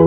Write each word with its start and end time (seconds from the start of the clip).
Hello 0.00 0.06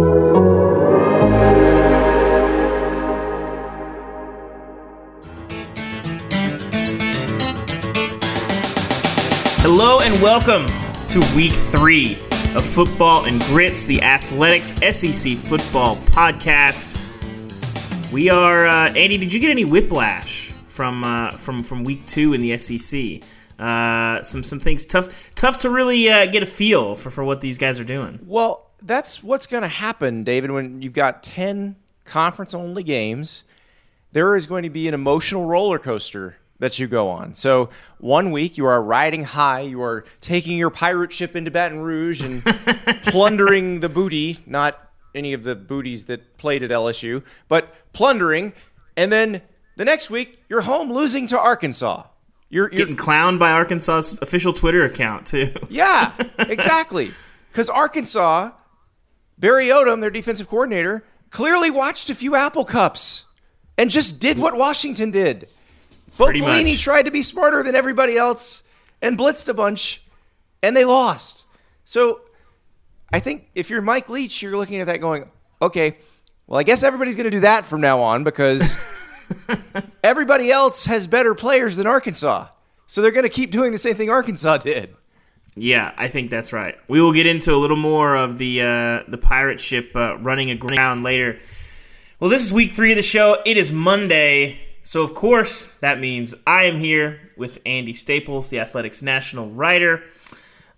and 10.00 10.20
welcome 10.20 10.66
to 11.10 11.20
week 11.36 11.52
three 11.52 12.14
of 12.56 12.66
Football 12.66 13.26
and 13.26 13.40
Grits, 13.44 13.86
the 13.86 14.02
Athletics 14.02 14.70
SEC 14.78 15.34
football 15.34 15.98
podcast. 15.98 16.98
We 18.12 18.32
are 18.32 18.66
uh, 18.66 18.88
Andy. 18.94 19.20
Did 19.20 19.32
you 19.32 19.40
get 19.40 19.52
any 19.52 19.64
whiplash 19.64 20.52
from 20.70 21.04
uh, 21.04 21.30
from 21.34 21.62
from 21.62 21.84
week 21.84 22.04
two 22.08 22.34
in 22.34 22.42
the 22.42 22.58
SEC? 22.58 23.22
Uh, 23.60 24.24
some 24.24 24.44
some 24.44 24.60
things 24.60 24.88
tough 24.88 25.36
tough 25.36 25.60
to 25.60 25.70
really 25.70 26.10
uh, 26.10 26.26
get 26.26 26.42
a 26.42 26.48
feel 26.48 26.96
for 26.96 27.12
for 27.12 27.24
what 27.24 27.42
these 27.42 27.60
guys 27.60 27.80
are 27.80 27.84
doing. 27.84 28.18
Well, 28.24 28.63
that's 28.84 29.24
what's 29.24 29.48
going 29.48 29.64
to 29.64 29.68
happen, 29.70 30.24
David. 30.24 30.52
When 30.52 30.82
you've 30.82 30.94
got 30.94 31.24
ten 31.24 31.76
conference 32.06 32.54
only 32.54 32.84
games, 32.84 33.44
there 34.12 34.36
is 34.36 34.46
going 34.46 34.64
to 34.64 34.70
be 34.70 34.88
an 34.88 34.94
emotional 34.94 35.46
roller 35.46 35.80
coaster 35.80 36.38
that 36.60 36.80
you 36.80 36.88
go 36.88 37.10
on. 37.10 37.34
So 37.34 37.70
one 37.98 38.32
week 38.32 38.58
you 38.58 38.66
are 38.66 38.82
riding 38.82 39.24
high, 39.24 39.62
you 39.62 39.82
are 39.82 40.06
taking 40.22 40.58
your 40.58 40.70
pirate 40.70 41.12
ship 41.12 41.36
into 41.36 41.52
Baton 41.52 41.82
Rouge 41.82 42.22
and 42.22 42.42
plundering 43.04 43.82
the 43.82 43.90
booty, 43.90 44.40
not 44.46 44.78
any 45.14 45.34
of 45.34 45.44
the 45.44 45.56
booties 45.56 46.06
that 46.06 46.38
played 46.38 46.64
at 46.64 46.70
LSU, 46.70 47.24
but 47.48 47.74
plundering. 47.92 48.54
And 48.96 49.12
then 49.12 49.42
the 49.76 49.84
next 49.84 50.10
week 50.10 50.42
you're 50.48 50.62
home 50.62 50.92
losing 50.92 51.28
to 51.28 51.40
Arkansas. 51.40 52.04
You're, 52.50 52.70
you're 52.70 52.86
Getting 52.86 52.98
clowned 52.98 53.40
by 53.40 53.52
Arkansas's 53.52 54.22
official 54.22 54.54
Twitter 54.54 54.86
account 54.86 55.26
too. 55.26 55.52
yeah, 55.70 56.12
exactly. 56.40 57.10
Because 57.52 57.70
Arkansas, 57.70 58.52
Barry 59.44 59.66
Odom, 59.66 60.00
their 60.00 60.10
defensive 60.10 60.48
coordinator, 60.48 61.04
clearly 61.30 61.70
watched 61.70 62.10
a 62.10 62.16
few 62.16 62.34
Apple 62.34 62.64
Cups 62.64 63.26
and 63.78 63.92
just 63.92 64.22
did 64.22 64.40
what 64.40 64.56
Washington 64.56 65.12
did. 65.12 65.50
Bo 66.18 66.28
Pretty 66.28 66.40
Pelini 66.40 66.72
much. 66.72 66.82
tried 66.82 67.04
to 67.04 67.12
be 67.12 67.22
smarter 67.22 67.62
than 67.62 67.76
everybody 67.76 68.16
else 68.16 68.64
and 69.02 69.18
blitzed 69.18 69.50
a 69.50 69.54
bunch, 69.54 70.02
and 70.62 70.78
they 70.78 70.86
lost. 70.86 71.44
So 71.84 72.22
I 73.12 73.20
think 73.20 73.50
if 73.54 73.70
you're 73.70 73.82
Mike 73.82 74.08
Leach, 74.08 74.42
you're 74.42 74.56
looking 74.56 74.80
at 74.80 74.88
that 74.88 75.02
going, 75.02 75.30
okay, 75.62 75.98
well, 76.48 76.58
I 76.58 76.64
guess 76.64 76.82
everybody's 76.82 77.18
going 77.18 77.30
to 77.30 77.30
do 77.30 77.42
that 77.42 77.66
from 77.66 77.82
now 77.82 78.00
on 78.00 78.24
because 78.24 78.80
everybody 80.06 80.52
else 80.52 80.86
has 80.86 81.06
better 81.06 81.36
players 81.36 81.76
than 81.76 81.86
Arkansas. 81.86 82.48
So 82.88 83.02
they're 83.02 83.12
going 83.12 83.24
to 83.24 83.30
keep 83.30 83.52
doing 83.52 83.74
the 83.74 83.78
same 83.78 83.96
thing 83.96 84.10
Arkansas 84.10 84.60
did. 84.60 84.96
Yeah, 85.56 85.94
I 85.98 86.08
think 86.08 86.30
that's 86.30 86.52
right. 86.52 86.76
We 86.88 87.00
will 87.00 87.14
get 87.14 87.28
into 87.28 87.54
a 87.54 87.58
little 87.58 87.78
more 87.78 88.16
of 88.16 88.38
the 88.38 88.62
uh, 88.62 89.04
the 89.08 89.20
pirate 89.20 89.60
ship 89.60 89.92
uh, 89.96 90.18
running 90.18 90.50
aground 90.50 91.04
later. 91.04 91.38
Well, 92.20 92.30
this 92.30 92.46
is 92.46 92.54
week 92.54 92.72
three 92.72 92.92
of 92.92 92.96
the 92.96 93.04
show. 93.04 93.38
It 93.46 93.58
is 93.58 93.72
Monday, 93.72 94.60
so 94.82 95.04
of 95.04 95.14
course 95.14 95.76
that 95.76 96.00
means 96.00 96.34
I 96.48 96.64
am 96.64 96.78
here 96.78 97.20
with 97.38 97.60
Andy 97.66 97.94
Staples, 97.94 98.50
the 98.50 98.60
Athletics 98.60 99.02
national 99.02 99.50
writer. 99.52 100.04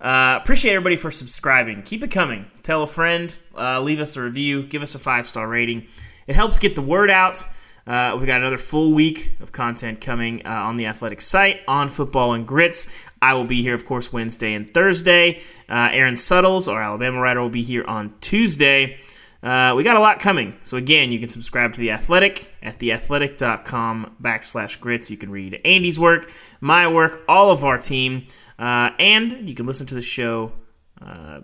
Uh, 0.02 0.40
appreciate 0.42 0.73
everybody 0.73 0.98
for 0.98 1.10
subscribing. 1.10 1.82
Keep 1.82 2.04
it 2.04 2.12
coming. 2.12 2.45
Tell 2.62 2.84
a 2.84 2.88
friend. 2.88 3.38
Uh, 3.58 3.82
leave 3.82 4.02
us 4.02 4.17
a 4.17 4.22
review. 4.22 4.64
Give 4.64 4.82
us 4.82 4.94
a 4.95 5.00
five 5.00 5.26
star 5.26 5.48
rating. 5.48 5.88
It 6.28 6.36
helps 6.36 6.60
get 6.60 6.76
the 6.76 6.82
word 6.82 7.10
out. 7.10 7.44
Uh, 7.88 8.16
we've 8.17 8.25
got 8.25 8.41
another 8.41 8.58
full 8.58 8.94
week 8.94 9.36
of 9.41 9.52
content 9.52 10.02
coming 10.02 10.41
uh, 10.45 10.50
on 10.50 10.75
the 10.75 10.88
Athletic 10.88 11.22
site 11.22 11.61
on 11.67 11.88
Football 11.88 12.33
and 12.33 12.47
Grits. 12.47 13.08
I 13.22 13.36
will 13.36 13.44
be 13.44 13.61
here, 13.61 13.75
of 13.75 13.86
course, 13.86 14.11
Wednesday 14.11 14.53
and 14.53 14.73
Thursday. 14.73 15.42
Uh, 15.69 15.89
Aaron 15.92 16.17
Suttles, 16.17 16.67
our 16.67 16.81
Alabama 16.81 17.19
writer, 17.19 17.42
will 17.42 17.50
be 17.50 17.61
here 17.61 17.83
on 17.86 18.14
Tuesday. 18.22 18.97
Uh, 19.44 19.75
we 19.77 19.83
got 19.83 19.97
a 19.97 20.00
lot 20.00 20.17
coming. 20.17 20.55
So, 20.64 20.77
again, 20.77 21.11
you 21.11 21.19
can 21.19 21.30
subscribe 21.30 21.73
to 21.73 21.80
The 21.80 21.92
Athletic 21.92 22.52
at 22.64 22.80
theathletic.com 22.80 24.16
backslash 24.20 24.80
grits. 24.80 25.11
You 25.11 25.17
can 25.17 25.30
read 25.30 25.61
Andy's 25.64 25.99
work, 25.99 26.31
my 26.61 26.88
work, 26.88 27.21
all 27.27 27.52
of 27.52 27.64
our 27.64 27.77
team, 27.77 28.26
uh, 28.58 28.89
and 28.98 29.48
you 29.48 29.54
can 29.54 29.67
listen 29.67 29.86
to 29.87 29.95
the 29.95 30.02
show 30.02 30.54
uh, 30.99 31.42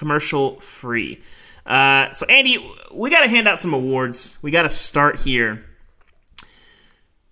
commercial 0.00 0.58
free. 0.60 1.20
Uh, 1.66 2.10
so, 2.10 2.26
Andy, 2.26 2.56
we 2.90 3.10
got 3.10 3.20
to 3.20 3.28
hand 3.28 3.46
out 3.46 3.60
some 3.60 3.74
awards. 3.74 4.38
We 4.40 4.50
got 4.50 4.62
to 4.62 4.70
start 4.70 5.20
here. 5.20 5.62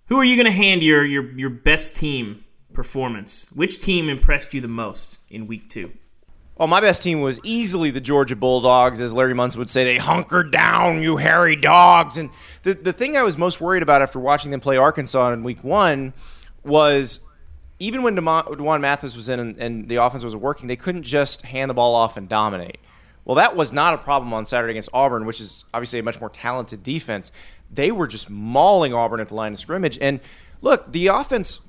Who 0.05 0.17
are 0.17 0.23
you 0.23 0.35
going 0.35 0.45
to 0.45 0.51
hand 0.51 0.83
your, 0.83 1.03
your 1.03 1.29
your 1.31 1.49
best 1.49 1.95
team 1.95 2.45
performance? 2.73 3.49
Which 3.53 3.79
team 3.79 4.07
impressed 4.07 4.53
you 4.53 4.61
the 4.61 4.67
most 4.67 5.21
in 5.31 5.47
week 5.47 5.67
two? 5.67 5.91
Well, 6.57 6.67
my 6.67 6.79
best 6.79 7.01
team 7.01 7.21
was 7.21 7.39
easily 7.43 7.89
the 7.89 8.01
Georgia 8.01 8.35
Bulldogs, 8.35 9.01
as 9.01 9.13
Larry 9.13 9.33
Munson 9.33 9.59
would 9.59 9.69
say. 9.69 9.83
They 9.83 9.97
hunkered 9.97 10.51
down, 10.51 11.01
you 11.01 11.17
hairy 11.17 11.55
dogs. 11.55 12.17
And 12.17 12.29
the, 12.63 12.73
the 12.73 12.93
thing 12.93 13.17
I 13.17 13.23
was 13.23 13.37
most 13.37 13.59
worried 13.61 13.81
about 13.81 14.01
after 14.01 14.19
watching 14.19 14.51
them 14.51 14.59
play 14.59 14.77
Arkansas 14.77 15.31
in 15.31 15.43
week 15.43 15.63
one 15.63 16.13
was 16.63 17.21
even 17.79 18.03
when 18.03 18.15
D'Wan 18.15 18.81
Mathis 18.81 19.15
was 19.15 19.29
in 19.29 19.39
and, 19.39 19.57
and 19.57 19.89
the 19.89 19.95
offense 19.97 20.23
was 20.23 20.35
working, 20.35 20.67
they 20.67 20.75
couldn't 20.75 21.03
just 21.03 21.43
hand 21.43 21.69
the 21.69 21.73
ball 21.73 21.95
off 21.95 22.17
and 22.17 22.27
dominate. 22.27 22.77
Well, 23.23 23.35
that 23.35 23.55
was 23.55 23.71
not 23.71 23.93
a 23.93 23.97
problem 23.97 24.33
on 24.33 24.45
Saturday 24.45 24.71
against 24.71 24.89
Auburn, 24.91 25.25
which 25.25 25.39
is 25.39 25.63
obviously 25.73 25.99
a 25.99 26.03
much 26.03 26.19
more 26.19 26.29
talented 26.29 26.83
defense. 26.83 27.31
They 27.71 27.91
were 27.91 28.07
just 28.07 28.29
mauling 28.29 28.93
Auburn 28.93 29.19
at 29.19 29.29
the 29.29 29.35
line 29.35 29.53
of 29.53 29.59
scrimmage. 29.59 29.97
And 30.01 30.19
look, 30.61 30.91
the 30.91 31.07
offense 31.07 31.61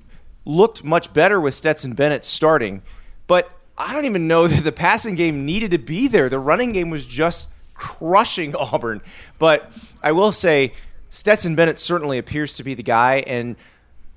looked 0.45 0.83
much 0.83 1.13
better 1.13 1.41
with 1.41 1.55
Stetson 1.55 1.93
Bennett 1.93 2.25
starting, 2.25 2.83
but 3.27 3.51
I 3.77 3.93
don't 3.93 4.05
even 4.05 4.27
know 4.27 4.47
that 4.49 4.65
the 4.65 4.73
passing 4.73 5.15
game 5.15 5.45
needed 5.45 5.71
to 5.73 5.79
be 5.79 6.09
there. 6.09 6.29
The 6.29 6.39
running 6.39 6.73
game 6.73 6.91
was 6.91 7.07
just 7.07 7.49
crushing 7.75 8.55
Auburn. 8.59 9.01
But 9.39 9.71
I 10.03 10.13
will 10.13 10.33
say, 10.33 10.73
Stetson 11.09 11.55
Bennett 11.55 11.79
certainly 11.79 12.19
appears 12.19 12.55
to 12.55 12.65
be 12.65 12.75
the 12.75 12.83
guy. 12.83 13.23
And 13.27 13.57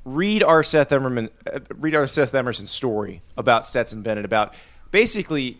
read 0.06 0.44
our 0.44 0.64
Seth 0.64 0.91
Emerson, 0.91 1.30
uh, 1.52 1.59
read 1.75 1.96
our 1.96 2.08
Seth 2.08 2.34
Emerson 2.34 2.68
story 2.68 3.22
about 3.38 3.66
Stetson 3.66 4.02
Bennett. 4.02 4.25
About 4.25 4.56
basically, 4.91 5.58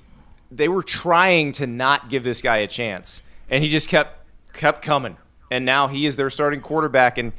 they 0.52 0.68
were 0.68 0.84
trying 0.84 1.52
to 1.54 1.68
not 1.68 2.10
give 2.10 2.24
this 2.24 2.42
guy 2.42 2.58
a 2.58 2.68
chance, 2.68 3.22
and 3.50 3.64
he 3.64 3.70
just 3.70 3.90
kept 3.90 4.16
kept 4.54 4.82
coming. 4.82 5.18
And 5.52 5.66
now 5.66 5.88
he 5.88 6.06
is 6.06 6.16
their 6.16 6.30
starting 6.30 6.62
quarterback. 6.62 7.18
And 7.18 7.32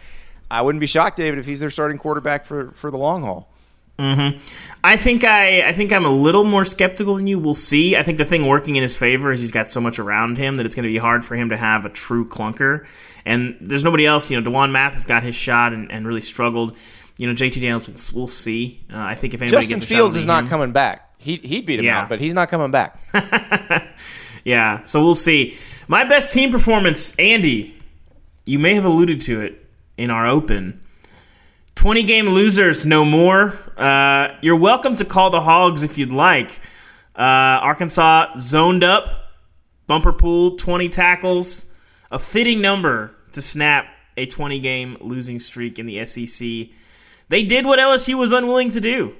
I 0.51 0.63
wouldn't 0.63 0.81
be 0.81 0.87
shocked, 0.87 1.17
David, 1.17 1.39
if 1.39 1.47
he's 1.47 1.61
their 1.61 1.71
starting 1.71 1.99
quarterback 1.99 2.45
for 2.45 2.71
for 2.73 2.91
the 2.91 2.99
long 2.99 3.23
haul. 3.23 3.49
I 3.99 4.97
think 4.97 5.25
I 5.25 5.69
I 5.69 5.73
think 5.73 5.93
I'm 5.93 6.05
a 6.05 6.11
little 6.11 6.45
more 6.45 6.65
skeptical 6.65 7.15
than 7.17 7.27
you. 7.27 7.39
We'll 7.39 7.55
see. 7.55 7.97
I 7.97 8.03
think 8.03 8.19
the 8.19 8.25
thing 8.25 8.47
working 8.47 8.77
in 8.77 8.83
his 8.83 8.97
favor 8.97 9.31
is 9.33 9.41
he's 9.41 9.53
got 9.53 9.69
so 9.69 9.81
much 9.81 9.99
around 9.99 10.37
him 10.37 10.57
that 10.57 10.67
it's 10.67 10.75
going 10.75 10.83
to 10.85 10.89
be 10.93 10.99
hard 10.99 11.25
for 11.25 11.37
him 11.37 11.49
to 11.51 11.57
have 11.57 11.87
a 11.87 11.91
true 11.91 12.27
clunker. 12.27 12.87
And 13.25 13.57
there's 13.61 13.85
nobody 13.85 14.05
else. 14.05 14.31
You 14.31 14.41
know, 14.41 14.45
D'Wan 14.51 14.73
Mathis 14.73 15.05
got 15.05 15.23
his 15.23 15.35
shot 15.35 15.73
and, 15.73 15.91
and 15.93 16.07
really 16.07 16.21
struggled. 16.21 16.77
You 17.17 17.29
know, 17.29 17.35
JT 17.35 17.55
Daniels, 17.55 17.87
we'll, 17.89 18.21
we'll 18.23 18.27
see. 18.27 18.85
Uh, 18.93 18.99
I 18.99 19.15
think 19.15 19.35
if 19.35 19.41
anybody 19.41 19.63
Justin 19.63 19.79
gets 19.79 19.89
Fields 19.89 20.17
is 20.17 20.27
not 20.27 20.43
him. 20.45 20.49
coming 20.51 20.73
back. 20.73 21.11
He 21.19 21.37
he 21.37 21.63
beat 21.63 21.79
him 21.79 21.85
Yeah. 21.87 22.03
out, 22.03 22.09
but 22.09 22.21
he's 22.21 22.35
not 22.35 22.49
coming 22.49 22.71
back. 22.71 22.99
Yeah, 24.45 24.83
so 24.83 25.03
we'll 25.03 25.15
see. 25.15 25.57
My 25.89 26.05
best 26.05 26.31
team 26.31 26.51
performance, 26.53 27.15
Andy. 27.19 27.81
You 28.45 28.59
may 28.59 28.75
have 28.75 28.85
alluded 28.85 29.23
to 29.23 29.41
it 29.41 29.67
in 29.97 30.11
our 30.11 30.29
open. 30.29 30.83
20 31.77 32.03
game 32.03 32.29
losers, 32.29 32.85
no 32.85 33.07
more. 33.07 33.55
Uh, 33.77 34.37
you're 34.41 34.57
welcome 34.57 34.95
to 34.97 35.05
call 35.05 35.31
the 35.31 35.41
Hogs 35.41 35.83
if 35.83 35.99
you'd 35.99 36.13
like. 36.13 36.61
Uh, 37.17 37.59
Arkansas 37.63 38.35
zoned 38.37 38.85
up, 38.85 39.09
Bumper 39.87 40.13
Pool, 40.13 40.57
20 40.57 40.89
tackles, 40.89 41.67
a 42.11 42.19
fitting 42.19 42.61
number 42.61 43.15
to 43.33 43.43
snap 43.43 43.87
a 44.17 44.27
20 44.27 44.61
game 44.61 44.97
losing 45.01 45.39
streak 45.39 45.79
in 45.79 45.87
the 45.87 46.05
SEC. 46.07 46.69
They 47.29 47.43
did 47.43 47.67
what 47.67 47.79
LSU 47.79 48.15
was 48.15 48.33
unwilling 48.33 48.71
to 48.71 48.81
do 48.81 49.15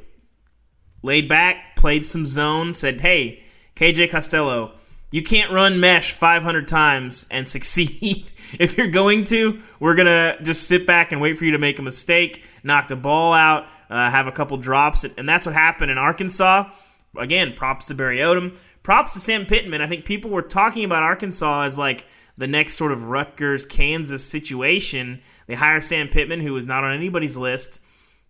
laid 1.03 1.29
back, 1.29 1.77
played 1.77 2.07
some 2.07 2.25
zone, 2.25 2.73
said, 2.73 3.01
hey, 3.01 3.41
KJ 3.77 4.11
Costello, 4.11 4.73
you 5.15 5.23
can't 5.23 5.53
run 5.53 5.79
mesh 5.79 6.13
500 6.13 6.67
times 6.67 7.25
and 7.31 7.47
succeed. 7.57 8.33
if 8.59 8.77
you're 8.77 8.89
going 8.89 9.23
to, 9.25 9.61
we're 9.79 9.95
going 9.95 10.07
to 10.07 10.37
just 10.43 10.67
sit 10.67 10.89
back 10.89 11.13
and 11.13 11.21
wait 11.21 11.39
for 11.39 11.45
you 11.45 11.53
to 11.53 11.59
make 11.59 11.79
a 11.79 11.83
mistake, 11.83 12.45
knock 12.65 12.89
the 12.89 12.97
ball 12.97 13.33
out, 13.33 13.69
uh, 13.89 14.11
have 14.11 14.27
a 14.27 14.33
couple 14.33 14.57
drops. 14.57 15.05
And 15.05 15.29
that's 15.29 15.47
what 15.47 15.55
happened 15.55 15.93
in 15.93 15.99
Arkansas. 15.99 16.69
Again, 17.17 17.53
props 17.53 17.87
to 17.87 17.95
Barry 17.95 18.19
Odom. 18.19 18.59
Props 18.83 19.13
to 19.13 19.21
Sam 19.21 19.47
Pittman. 19.47 19.81
I 19.81 19.87
think 19.87 20.05
people 20.05 20.33
were 20.33 20.43
talking 20.43 20.85
about 20.85 21.05
Arkansas 21.05 21.63
as 21.63 21.79
like 21.79 22.07
the 22.37 22.49
next 22.49 22.75
sort 22.75 22.91
of 22.91 23.07
Rutgers, 23.07 23.65
Kansas 23.65 24.25
situation. 24.25 25.21
They 25.47 25.55
hire 25.55 25.81
Sam 25.81 26.09
Pittman, 26.09 26.41
who 26.41 26.57
is 26.57 26.67
not 26.67 26.83
on 26.83 26.93
anybody's 26.93 27.37
list. 27.37 27.79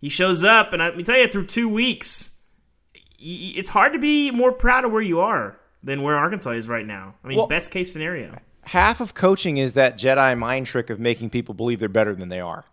He 0.01 0.09
shows 0.09 0.43
up, 0.43 0.71
and 0.71 0.83
let 0.83 0.95
me 0.95 1.01
tell 1.01 1.17
you, 1.17 1.27
through 1.27 1.47
two 1.47 1.67
weeks, 1.67 2.35
it's 3.17 3.69
hard 3.69 3.93
to 3.93 3.99
be 3.99 4.29
more 4.29 4.51
proud 4.51 4.85
of 4.85 4.91
where 4.91 5.01
you 5.01 5.19
are 5.19 5.57
than 5.85 6.01
where 6.01 6.15
Arkansas 6.17 6.51
is 6.51 6.67
right 6.67 6.85
now. 6.85 7.15
I 7.23 7.27
mean, 7.29 7.37
Well- 7.37 7.47
best 7.47 7.71
case 7.71 7.93
scenario. 7.93 8.35
Half 8.63 8.99
of 8.99 9.13
coaching 9.13 9.57
is 9.57 9.75
that 9.75 9.97
Jedi 9.97 10.35
mind 10.37 10.65
trick 10.65 10.89
of 10.89 10.99
making 10.99 11.29
people 11.29 11.53
believe 11.53 11.79
they're 11.79 11.87
better 11.87 12.15
than 12.15 12.29
they 12.29 12.39
are. 12.39 12.65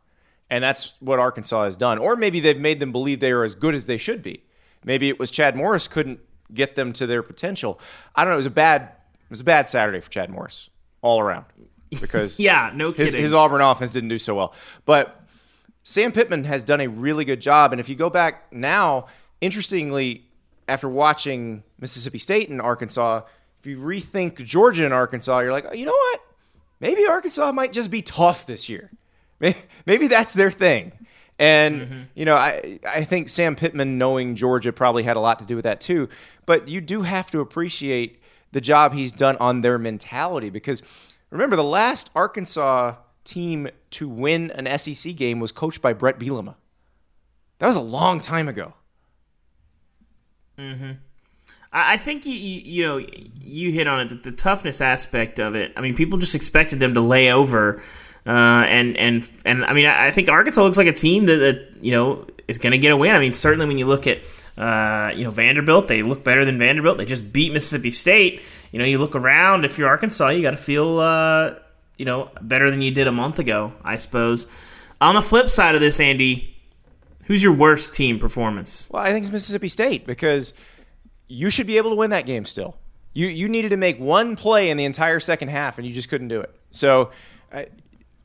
And 0.48 0.64
that's 0.64 0.94
what 1.00 1.18
Arkansas 1.18 1.64
has 1.64 1.76
done. 1.76 1.98
Or 1.98 2.16
maybe 2.16 2.40
they've 2.40 2.58
made 2.58 2.80
them 2.80 2.92
believe 2.92 3.20
they 3.20 3.30
are 3.30 3.44
as 3.44 3.54
good 3.54 3.74
as 3.74 3.84
they 3.86 3.98
should 3.98 4.22
be. 4.22 4.42
Maybe 4.84 5.08
it 5.10 5.18
was 5.18 5.30
Chad 5.30 5.54
Morris 5.54 5.86
couldn't 5.86 6.20
get 6.52 6.74
them 6.74 6.92
to 6.94 7.06
their 7.06 7.22
potential. 7.22 7.78
I 8.16 8.24
don't 8.24 8.30
know. 8.30 8.34
It 8.34 8.38
was 8.38 8.46
a 8.46 8.50
bad 8.50 8.82
it 8.82 9.30
was 9.30 9.40
a 9.42 9.44
bad 9.44 9.68
Saturday 9.68 10.00
for 10.00 10.10
Chad 10.10 10.30
Morris 10.30 10.68
all 11.02 11.20
around 11.20 11.44
because 12.00 12.38
yeah, 12.40 12.70
no 12.74 12.92
his, 12.92 13.10
kidding. 13.10 13.20
his 13.20 13.32
Auburn 13.34 13.60
offense 13.60 13.92
didn't 13.92 14.08
do 14.08 14.18
so 14.18 14.34
well. 14.34 14.54
But 14.86 15.22
Sam 15.82 16.10
Pittman 16.12 16.44
has 16.44 16.64
done 16.64 16.80
a 16.80 16.86
really 16.88 17.24
good 17.26 17.40
job. 17.40 17.72
And 17.72 17.80
if 17.80 17.88
you 17.88 17.96
go 17.96 18.08
back 18.10 18.50
now, 18.52 19.06
interestingly, 19.40 20.24
after 20.68 20.88
watching 20.88 21.62
Mississippi 21.78 22.18
State 22.18 22.48
and 22.48 22.60
Arkansas, 22.60 23.22
if 23.60 23.66
you 23.66 23.78
rethink 23.78 24.42
Georgia 24.44 24.84
and 24.84 24.94
Arkansas, 24.94 25.40
you're 25.40 25.52
like, 25.52 25.66
oh, 25.70 25.74
you 25.74 25.86
know 25.86 25.92
what? 25.92 26.20
Maybe 26.80 27.06
Arkansas 27.06 27.52
might 27.52 27.72
just 27.72 27.90
be 27.90 28.02
tough 28.02 28.46
this 28.46 28.68
year. 28.68 28.90
Maybe, 29.40 29.58
maybe 29.86 30.06
that's 30.06 30.34
their 30.34 30.52
thing. 30.52 30.92
And 31.36 31.80
Mm-hmm. 31.82 32.00
you 32.14 32.24
know, 32.24 32.36
I 32.36 32.78
I 32.88 33.02
think 33.02 33.28
Sam 33.28 33.56
Pittman 33.56 33.98
knowing 33.98 34.36
Georgia 34.36 34.72
probably 34.72 35.02
had 35.02 35.16
a 35.16 35.20
lot 35.20 35.40
to 35.40 35.46
do 35.46 35.56
with 35.56 35.64
that 35.64 35.80
too. 35.80 36.08
But 36.46 36.68
you 36.68 36.80
do 36.80 37.02
have 37.02 37.28
to 37.32 37.40
appreciate 37.40 38.20
the 38.52 38.60
job 38.60 38.92
he's 38.92 39.10
done 39.10 39.36
on 39.38 39.62
their 39.62 39.78
mentality 39.78 40.48
because 40.48 40.80
remember 41.30 41.56
the 41.56 41.64
last 41.64 42.10
Arkansas 42.14 42.94
team 43.24 43.68
to 43.90 44.08
win 44.08 44.52
an 44.52 44.78
SEC 44.78 45.16
game 45.16 45.40
was 45.40 45.50
coached 45.50 45.82
by 45.82 45.92
Bret 45.92 46.20
Bielema. 46.20 46.54
That 47.58 47.66
was 47.66 47.76
a 47.76 47.80
long 47.80 48.20
time 48.20 48.46
ago. 48.46 48.74
I 51.72 51.94
I 51.94 51.96
think 51.96 52.26
you, 52.26 52.34
you 52.34 52.60
you 52.64 52.86
know 52.86 53.06
you 53.40 53.72
hit 53.72 53.86
on 53.86 54.06
it 54.06 54.22
the, 54.22 54.32
toughness 54.32 54.80
aspect 54.80 55.38
of 55.38 55.54
it. 55.54 55.72
I 55.76 55.80
mean, 55.80 55.94
people 55.94 56.18
just 56.18 56.34
expected 56.34 56.80
them 56.80 56.94
to 56.94 57.00
lay 57.00 57.32
over, 57.32 57.82
uh, 58.26 58.30
and 58.68 58.96
and 58.96 59.28
and 59.44 59.64
I 59.64 59.72
mean, 59.72 59.86
I, 59.86 60.08
I 60.08 60.10
think 60.10 60.28
Arkansas 60.28 60.62
looks 60.62 60.78
like 60.78 60.86
a 60.86 60.92
team 60.92 61.26
that, 61.26 61.36
that 61.36 61.76
you 61.80 61.92
know 61.92 62.26
is 62.48 62.58
going 62.58 62.72
to 62.72 62.78
get 62.78 62.92
a 62.92 62.96
win. 62.96 63.14
I 63.14 63.18
mean, 63.18 63.32
certainly 63.32 63.66
when 63.66 63.78
you 63.78 63.86
look 63.86 64.06
at 64.06 64.18
uh, 64.56 65.12
you 65.14 65.24
know 65.24 65.30
Vanderbilt, 65.30 65.88
they 65.88 66.02
look 66.02 66.24
better 66.24 66.44
than 66.44 66.58
Vanderbilt. 66.58 66.98
They 66.98 67.04
just 67.04 67.32
beat 67.32 67.52
Mississippi 67.52 67.90
State. 67.90 68.42
You 68.70 68.78
know, 68.78 68.84
you 68.84 68.98
look 68.98 69.16
around. 69.16 69.64
If 69.64 69.78
you're 69.78 69.88
Arkansas, 69.88 70.28
you 70.28 70.42
got 70.42 70.52
to 70.52 70.56
feel 70.56 70.98
uh, 70.98 71.54
you 71.96 72.04
know 72.04 72.30
better 72.40 72.70
than 72.70 72.82
you 72.82 72.90
did 72.90 73.06
a 73.06 73.12
month 73.12 73.38
ago, 73.38 73.72
I 73.84 73.96
suppose. 73.96 74.46
On 75.00 75.14
the 75.16 75.22
flip 75.22 75.48
side 75.48 75.74
of 75.74 75.80
this, 75.80 75.98
Andy, 75.98 76.51
who's 77.32 77.42
your 77.42 77.54
worst 77.54 77.94
team 77.94 78.18
performance? 78.18 78.90
Well, 78.90 79.02
I 79.02 79.10
think 79.10 79.22
it's 79.22 79.32
Mississippi 79.32 79.68
State 79.68 80.04
because 80.04 80.52
you 81.28 81.48
should 81.48 81.66
be 81.66 81.78
able 81.78 81.88
to 81.88 81.96
win 81.96 82.10
that 82.10 82.26
game 82.26 82.44
still. 82.44 82.76
You 83.14 83.26
you 83.26 83.48
needed 83.48 83.70
to 83.70 83.78
make 83.78 83.98
one 83.98 84.36
play 84.36 84.68
in 84.68 84.76
the 84.76 84.84
entire 84.84 85.18
second 85.18 85.48
half, 85.48 85.78
and 85.78 85.86
you 85.86 85.94
just 85.94 86.10
couldn't 86.10 86.28
do 86.28 86.42
it. 86.42 86.54
So 86.72 87.10
I, 87.50 87.68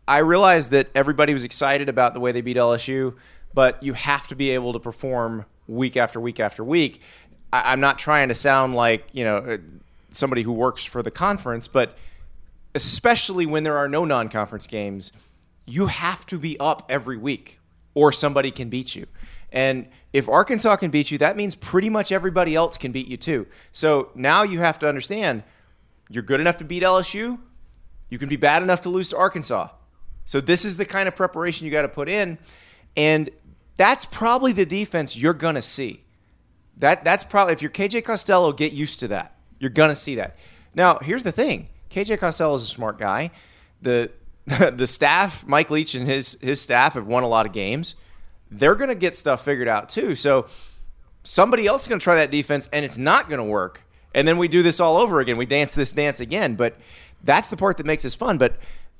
I 0.09 0.17
realized 0.17 0.71
that 0.71 0.89
everybody 0.93 1.31
was 1.31 1.45
excited 1.45 1.87
about 1.87 2.15
the 2.15 2.19
way 2.19 2.33
they 2.33 2.41
beat 2.41 2.57
LSU, 2.57 3.15
but 3.53 3.81
you 3.81 3.93
have 3.93 4.27
to 4.27 4.35
be 4.35 4.49
able 4.49 4.73
to 4.73 4.79
perform 4.79 5.45
week 5.69 5.95
after 5.95 6.19
week 6.19 6.41
after 6.41 6.61
week. 6.61 7.01
I, 7.53 7.71
I'm 7.71 7.79
not 7.79 7.97
trying 7.97 8.27
to 8.27 8.35
sound 8.35 8.75
like 8.75 9.07
you 9.13 9.23
know 9.23 9.37
uh, 9.37 9.57
somebody 10.09 10.41
who 10.41 10.51
works 10.51 10.83
for 10.83 11.01
the 11.01 11.11
conference, 11.11 11.69
but 11.69 11.97
especially 12.75 13.45
when 13.45 13.63
there 13.63 13.77
are 13.77 13.87
no 13.87 14.03
non-conference 14.03 14.67
games, 14.67 15.13
you 15.65 15.85
have 15.85 16.25
to 16.25 16.37
be 16.37 16.59
up 16.59 16.87
every 16.89 17.15
week 17.15 17.61
or 17.97 18.11
somebody 18.11 18.51
can 18.51 18.69
beat 18.69 18.95
you. 18.95 19.07
And 19.51 19.87
if 20.13 20.29
Arkansas 20.29 20.75
can 20.75 20.91
beat 20.91 21.09
you, 21.09 21.17
that 21.17 21.35
means 21.35 21.55
pretty 21.55 21.89
much 21.89 22.11
everybody 22.11 22.53
else 22.53 22.77
can 22.77 22.91
beat 22.91 23.07
you 23.07 23.17
too. 23.17 23.47
So 23.71 24.11
now 24.13 24.43
you 24.43 24.59
have 24.59 24.77
to 24.79 24.87
understand 24.87 25.41
you're 26.07 26.21
good 26.21 26.39
enough 26.39 26.57
to 26.57 26.63
beat 26.63 26.83
LSU, 26.83 27.39
you 28.09 28.19
can 28.19 28.29
be 28.29 28.35
bad 28.35 28.61
enough 28.61 28.81
to 28.81 28.89
lose 28.89 29.09
to 29.09 29.17
Arkansas. 29.17 29.69
So 30.25 30.39
this 30.39 30.63
is 30.63 30.77
the 30.77 30.85
kind 30.85 31.07
of 31.07 31.15
preparation 31.15 31.65
you 31.65 31.71
got 31.71 31.81
to 31.81 31.89
put 31.89 32.07
in 32.07 32.37
and 32.95 33.31
that's 33.77 34.05
probably 34.05 34.51
the 34.51 34.65
defense 34.65 35.17
you're 35.17 35.33
going 35.33 35.55
to 35.55 35.61
see. 35.61 36.03
That 36.77 37.03
that's 37.03 37.23
probably 37.23 37.53
if 37.53 37.63
you're 37.63 37.71
KJ 37.71 38.03
Costello, 38.03 38.51
get 38.51 38.73
used 38.73 38.99
to 38.99 39.07
that. 39.07 39.35
You're 39.57 39.71
going 39.71 39.89
to 39.89 39.95
see 39.95 40.15
that. 40.15 40.37
Now, 40.75 40.99
here's 40.99 41.23
the 41.23 41.31
thing. 41.31 41.69
KJ 41.89 42.19
Costello 42.19 42.53
is 42.53 42.61
a 42.61 42.67
smart 42.67 42.99
guy. 42.99 43.31
The 43.81 44.11
the 44.71 44.87
staff, 44.87 45.45
Mike 45.45 45.69
Leach 45.69 45.93
and 45.93 46.07
his 46.07 46.37
his 46.41 46.61
staff 46.61 46.93
have 46.93 47.05
won 47.05 47.23
a 47.23 47.27
lot 47.27 47.45
of 47.45 47.51
games. 47.51 47.95
They're 48.49 48.75
going 48.75 48.89
to 48.89 48.95
get 48.95 49.13
stuff 49.13 49.43
figured 49.43 49.67
out 49.67 49.89
too. 49.89 50.15
So 50.15 50.47
somebody 51.23 51.67
else 51.67 51.81
is 51.81 51.87
going 51.89 51.99
to 51.99 52.03
try 52.03 52.15
that 52.15 52.31
defense 52.31 52.69
and 52.71 52.85
it's 52.85 52.97
not 52.97 53.27
going 53.27 53.39
to 53.39 53.43
work. 53.43 53.83
And 54.15 54.25
then 54.25 54.37
we 54.37 54.47
do 54.47 54.63
this 54.63 54.79
all 54.79 54.95
over 54.95 55.19
again. 55.19 55.35
We 55.35 55.45
dance 55.45 55.75
this 55.75 55.91
dance 55.91 56.21
again, 56.21 56.55
but 56.55 56.77
that's 57.23 57.49
the 57.49 57.57
part 57.57 57.75
that 57.77 57.85
makes 57.85 58.03
this 58.03 58.15
fun. 58.15 58.37
But 58.37 58.55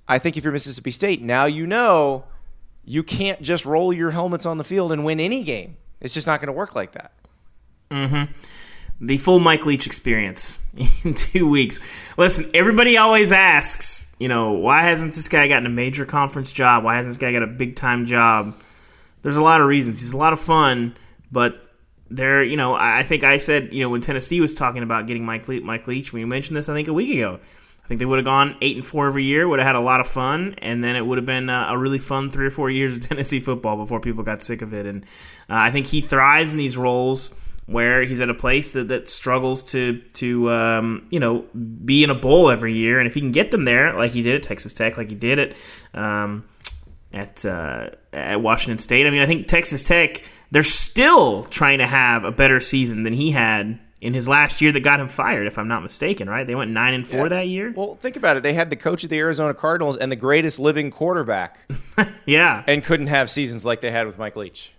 I 0.06 0.20
think 0.20 0.36
if 0.36 0.44
you're 0.44 0.52
Mississippi 0.52 0.92
State, 0.92 1.22
now 1.22 1.46
you 1.46 1.66
know 1.66 2.26
you 2.84 3.02
can't 3.02 3.42
just 3.42 3.66
roll 3.66 3.94
your 3.94 4.12
helmets 4.12 4.46
on 4.46 4.58
the 4.58 4.66
field 4.66 4.92
and 4.92 5.06
win 5.06 5.22
any 5.22 5.44
game. 5.44 5.78
It's 6.02 6.14
just 6.14 6.28
not 6.28 6.42
going 6.42 6.48
to 6.48 6.54
work 6.54 6.76
like 6.76 6.92
that. 6.92 7.14
Mm-hmm. 7.90 8.32
The 9.00 9.18
full 9.18 9.40
Mike 9.40 9.66
Leach 9.66 9.86
experience 9.86 10.64
in 11.06 11.14
two 11.14 11.48
weeks. 11.48 12.18
Listen, 12.18 12.50
everybody 12.54 12.98
always 12.98 13.32
asks, 13.32 14.12
you 14.20 14.28
know, 14.28 14.54
why 14.54 14.82
hasn't 14.82 15.14
this 15.14 15.30
guy 15.30 15.48
gotten 15.48 15.68
a 15.68 15.70
major 15.70 16.06
conference 16.06 16.52
job? 16.52 16.84
Why 16.84 16.96
hasn't 16.96 17.12
this 17.12 17.18
guy 17.18 17.32
got 17.32 17.44
a 17.44 17.48
big 17.48 17.76
time 17.76 18.06
job? 18.06 18.60
There's 19.22 19.38
a 19.38 19.44
lot 19.44 19.62
of 19.62 19.68
reasons. 19.68 20.00
He's 20.00 20.14
a 20.14 20.18
lot 20.18 20.34
of 20.34 20.40
fun, 20.40 20.96
but 21.32 21.62
there, 22.10 22.44
you 22.44 22.58
know, 22.58 22.74
I 22.74 23.04
think 23.04 23.24
I 23.24 23.38
said, 23.38 23.74
you 23.74 23.84
know, 23.84 23.90
when 23.90 24.02
Tennessee 24.02 24.42
was 24.42 24.56
talking 24.56 24.84
about 24.84 25.08
getting 25.08 25.26
Mike, 25.26 25.48
Le- 25.48 25.62
Mike 25.62 25.88
Leach, 25.88 26.14
we 26.14 26.24
mentioned 26.26 26.56
this, 26.56 26.70
I 26.70 26.74
think, 26.74 26.88
a 26.88 26.94
week 26.94 27.14
ago. 27.14 27.40
I 27.84 27.88
think 27.88 28.00
they 28.00 28.06
would 28.06 28.18
have 28.18 28.26
gone 28.26 28.58
eight 28.62 28.76
and 28.76 28.86
four 28.86 29.08
every 29.08 29.24
year, 29.24 29.48
would 29.48 29.60
have 29.60 29.68
had 29.68 29.76
a 29.76 29.82
lot 29.82 30.02
of 30.02 30.08
fun, 30.08 30.56
and 30.58 30.84
then 30.84 30.96
it 30.96 31.06
would 31.06 31.18
have 31.18 31.26
been 31.26 31.50
uh, 31.50 31.68
a 31.70 31.78
really 31.78 32.00
fun 32.00 32.30
three 32.30 32.46
or 32.46 32.50
four 32.50 32.70
years 32.70 32.98
of 32.98 33.02
Tennessee 33.08 33.40
football 33.40 33.78
before 33.78 34.00
people 34.00 34.24
got 34.24 34.44
sick 34.44 34.62
of 34.62 34.74
it. 34.74 34.86
And 34.86 35.04
uh, 35.04 35.56
I 35.56 35.72
think 35.72 35.86
he 35.86 36.02
thrives 36.02 36.52
in 36.52 36.58
these 36.58 36.76
roles 36.76 37.34
where 37.68 38.04
he's 38.04 38.20
at 38.22 38.30
a 38.30 38.34
place 38.34 38.72
that, 38.72 38.88
that 38.88 39.08
struggles 39.10 39.62
to 39.62 40.00
to 40.14 40.50
um, 40.50 41.06
you 41.12 41.20
know 41.20 41.46
be 41.86 42.04
in 42.04 42.10
a 42.10 42.16
bowl 42.16 42.50
every 42.50 42.74
year, 42.74 42.98
and 43.00 43.08
if 43.08 43.14
he 43.14 43.20
can 43.20 43.32
get 43.32 43.52
them 43.52 43.64
there, 43.64 43.94
like 43.94 44.12
he 44.12 44.22
did 44.22 44.36
at 44.36 44.44
Texas 44.44 44.74
Tech, 44.74 44.98
like 44.98 45.10
he 45.10 45.16
did 45.16 45.38
it 45.38 45.56
um, 45.94 46.48
at 47.14 47.46
uh, 47.46 47.90
at 48.14 48.42
Washington 48.42 48.78
State. 48.78 49.06
I 49.06 49.12
mean, 49.12 49.22
I 49.22 49.26
think 49.26 49.48
Texas 49.48 49.84
Tech 49.84 50.24
they're 50.52 50.64
still 50.64 51.44
trying 51.44 51.80
to 51.80 51.86
have 51.86 52.24
a 52.24 52.32
better 52.32 52.60
season 52.62 53.04
than 53.04 53.12
he 53.14 53.32
had 53.32 53.80
in 54.00 54.14
his 54.14 54.30
last 54.30 54.62
year 54.62 54.72
that 54.72 54.80
got 54.82 55.00
him 55.00 55.08
fired, 55.10 55.48
if 55.48 55.58
I'm 55.58 55.68
not 55.68 55.84
mistaken. 55.84 56.30
Right? 56.30 56.48
They 56.48 56.56
went 56.56 56.72
nine 56.72 56.94
and 56.94 57.06
four 57.06 57.24
Yeah. 57.24 57.30
that 57.30 57.48
year. 57.48 57.74
Well, 57.76 57.96
think 57.96 58.16
about 58.16 58.38
it. 58.38 58.44
They 58.44 58.54
had 58.54 58.70
the 58.70 58.76
coach 58.78 59.04
of 59.04 59.10
the 59.10 59.18
Arizona 59.18 59.54
Cardinals 59.54 59.98
and 59.98 60.10
the 60.10 60.16
greatest 60.16 60.58
living 60.60 60.90
quarterback 60.90 61.70
yeah. 62.26 62.64
and 62.66 62.82
couldn't 62.86 63.08
have 63.08 63.30
seasons 63.30 63.66
like 63.66 63.82
they 63.82 63.92
had 63.92 64.08
with 64.08 64.18
Mike 64.18 64.38
Leach. 64.38 64.72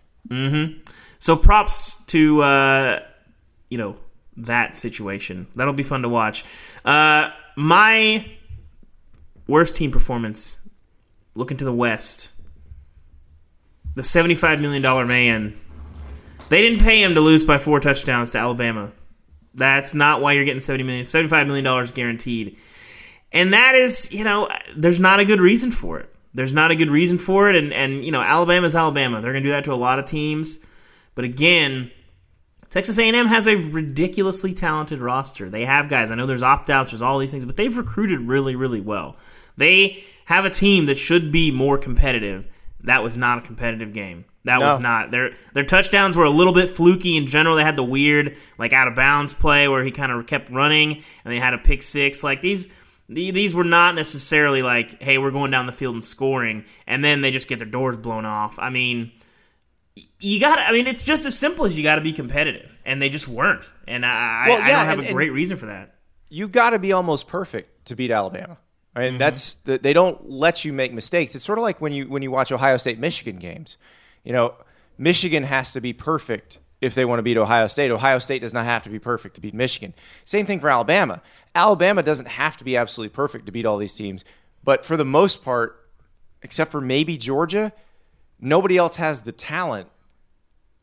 So 1.19 1.37
props 1.37 1.97
to 2.07 2.43
uh, 2.43 3.01
you 3.71 3.79
know 3.79 3.97
that 4.39 4.77
situation. 4.77 5.47
That'll 5.55 5.73
be 5.73 5.83
fun 5.83 6.03
to 6.03 6.09
watch. 6.09 6.45
Uh, 6.85 7.31
my 7.57 8.31
worst 9.47 9.75
team 9.77 9.91
performance. 9.91 10.59
Looking 11.35 11.59
to 11.59 11.65
the 11.65 11.73
West, 11.73 12.33
the 13.95 14.03
seventy-five 14.03 14.61
million 14.61 14.83
dollar 14.83 15.07
man. 15.07 15.57
They 16.49 16.63
didn't 16.63 16.81
pay 16.83 17.01
him 17.01 17.15
to 17.15 17.21
lose 17.21 17.45
by 17.45 17.59
four 17.59 17.79
touchdowns 17.79 18.33
to 18.33 18.39
Alabama. 18.39 18.91
That's 19.55 19.95
not 19.95 20.21
why 20.21 20.33
you're 20.33 20.45
getting 20.45 20.61
seventy 20.61 20.83
million. 20.83 21.07
Seventy-five 21.07 21.47
million 21.47 21.65
dollars 21.65 21.93
guaranteed, 21.93 22.59
and 23.31 23.53
that 23.53 23.77
is, 23.77 24.13
you 24.13 24.25
know, 24.25 24.49
there's 24.77 24.99
not 24.99 25.21
a 25.21 25.25
good 25.25 25.41
reason 25.41 25.71
for 25.71 26.01
it. 26.01 26.13
There's 26.35 26.53
not 26.53 26.73
a 26.73 26.75
good 26.77 26.91
reason 26.91 27.19
for 27.19 27.49
it, 27.49 27.55
and 27.55 27.73
and 27.73 28.05
you 28.05 28.11
know, 28.11 28.21
Alabama's 28.21 28.75
Alabama. 28.75 29.21
They're 29.21 29.33
going 29.33 29.45
to 29.45 29.49
do 29.49 29.53
that 29.53 29.63
to 29.65 29.73
a 29.73 29.75
lot 29.75 30.01
of 30.01 30.07
teams. 30.07 30.59
But 31.19 31.25
again, 31.25 31.91
Texas 32.71 32.97
A&M 32.97 33.27
has 33.27 33.49
a 33.49 33.57
ridiculously 33.57 34.55
talented 34.55 35.01
roster. 35.01 35.51
They 35.51 35.65
have 35.65 35.89
guys. 35.89 36.13
I 36.13 36.15
know 36.15 36.27
there's 36.27 36.45
opt-outs, 36.45 36.93
there's 36.93 37.03
all 37.03 37.19
these 37.19 37.33
things, 37.33 37.45
but 37.45 37.57
they've 37.57 37.77
recruited 37.77 38.21
really, 38.21 38.55
really 38.55 38.81
well. 38.81 39.17
They 39.57 40.05
have 40.27 40.45
a 40.45 40.51
team 40.51 40.87
that 40.87 40.95
should 40.97 41.33
be 41.33 41.51
more 41.51 41.77
competitive. 41.77 42.47
That 42.85 43.03
was 43.03 43.17
not 43.17 43.39
a 43.39 43.41
competitive 43.41 43.93
game. 43.93 44.27
That 44.45 44.61
was 44.61 44.79
not. 44.79 45.11
Their 45.11 45.33
their 45.55 45.65
touchdowns 45.65 46.17
were 46.17 46.23
a 46.23 46.31
little 46.31 46.53
bit 46.53 46.71
fluky 46.71 47.17
in 47.17 47.27
general. 47.27 47.57
They 47.57 47.65
had 47.65 47.75
the 47.75 47.83
weird 47.83 48.37
like 48.57 48.73
out 48.73 48.87
of 48.87 48.95
bounds 48.95 49.35
play 49.35 49.67
where 49.67 49.83
he 49.83 49.91
kind 49.91 50.13
of 50.13 50.25
kept 50.29 50.53
running 50.53 51.03
and 51.25 51.33
they 51.33 51.41
had 51.41 51.53
a 51.53 51.59
pick 51.59 51.83
six. 51.83 52.23
Like 52.23 52.43
these 52.43 52.69
these 53.09 53.57
were 53.57 53.65
not 53.65 53.97
necessarily 53.97 54.63
like, 54.63 55.03
hey, 55.03 55.19
we're 55.19 55.33
going 55.33 55.51
down 55.51 55.67
the 55.67 55.73
field 55.73 55.95
and 55.95 56.05
scoring, 56.05 56.65
and 56.87 57.03
then 57.03 57.23
they 57.23 57.33
just 57.33 57.49
get 57.49 57.59
their 57.59 57.67
doors 57.67 57.97
blown 57.97 58.25
off. 58.25 58.57
I 58.61 58.71
mean, 58.71 59.11
you 60.21 60.41
got. 60.41 60.57
to 60.57 60.63
I 60.63 60.73
mean, 60.73 60.87
it's 60.87 61.05
just 61.05 61.27
as 61.27 61.39
simple 61.39 61.65
as 61.65 61.77
you 61.77 61.83
got 61.83 61.97
to 61.97 62.01
be 62.01 62.13
competitive, 62.13 62.79
and 62.85 63.01
they 63.01 63.09
just 63.09 63.29
weren't. 63.29 63.73
And 63.87 64.05
I, 64.05 64.47
Well, 64.49 64.63
I, 64.63 64.67
I 64.67 64.71
don't 64.71 64.87
have 64.87 64.99
and- 64.99 65.09
a 65.09 65.13
great 65.13 65.33
reason 65.33 65.57
for 65.57 65.67
that. 65.67 65.95
You've 66.31 66.53
got 66.53 66.71
to 66.71 66.79
be 66.79 66.93
almost 66.93 67.27
perfect 67.27 67.87
to 67.87 67.97
beat 67.97 68.11
Alabama. 68.11 68.59
I 68.95 69.01
mean, 69.01 69.09
mm-hmm. 69.11 69.19
that's 69.19 69.55
the, 69.57 69.79
they 69.79 69.93
don't 69.93 70.29
let 70.29 70.65
you 70.65 70.73
make 70.73 70.93
mistakes. 70.93 71.35
It's 71.35 71.45
sort 71.45 71.59
of 71.59 71.63
like 71.63 71.81
when 71.81 71.93
you 71.93 72.09
when 72.09 72.23
you 72.23 72.31
watch 72.31 72.51
Ohio 72.53 72.77
State 72.77 72.99
Michigan 72.99 73.37
games. 73.37 73.77
You 74.25 74.33
know, 74.33 74.55
Michigan 74.99 75.45
has 75.45 75.73
to 75.73 75.81
be 75.81 75.93
perfect 75.93 76.59
if 76.81 76.95
they 76.95 77.05
want 77.05 77.19
to 77.19 77.23
beat 77.23 77.39
Ohio 77.39 77.67
State. 77.67 77.91
Ohio 77.91 78.19
State 78.19 78.41
does 78.41 78.53
not 78.53 78.65
have 78.65 78.83
to 78.83 78.91
be 78.91 78.99
perfect 78.99 79.37
to 79.37 79.41
beat 79.41 79.55
Michigan. 79.55 79.95
Same 80.25 80.47
thing 80.47 80.61
for 80.61 80.69
Alabama. 80.69 81.23
Alabama 81.55 82.03
doesn't 82.03 82.27
have 82.27 82.57
to 82.57 82.65
be 82.65 82.77
absolutely 82.77 83.15
perfect 83.15 83.47
to 83.47 83.53
beat 83.53 83.65
all 83.65 83.79
these 83.79 83.95
teams, 83.95 84.25
but 84.65 84.85
for 84.85 84.97
the 84.97 85.05
most 85.05 85.45
part, 85.45 85.89
except 86.43 86.71
for 86.71 86.81
maybe 86.81 87.17
Georgia, 87.17 87.73
nobody 88.41 88.77
else 88.77 88.97
has 88.97 89.23
the 89.23 89.33
talent 89.33 89.89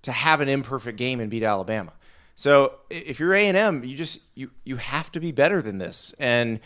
to 0.03 0.11
have 0.11 0.41
an 0.41 0.49
imperfect 0.49 0.97
game 0.97 1.19
and 1.19 1.29
beat 1.29 1.43
Alabama. 1.43 1.93
So 2.35 2.73
if 2.89 3.19
you're 3.19 3.33
A 3.33 3.47
and 3.47 3.57
M, 3.57 3.83
you 3.83 3.95
just 3.95 4.21
you 4.35 4.51
you 4.63 4.75
have 4.75 5.11
to 5.13 5.19
be 5.19 5.31
better 5.31 5.61
than 5.61 5.77
this. 5.77 6.13
And 6.19 6.59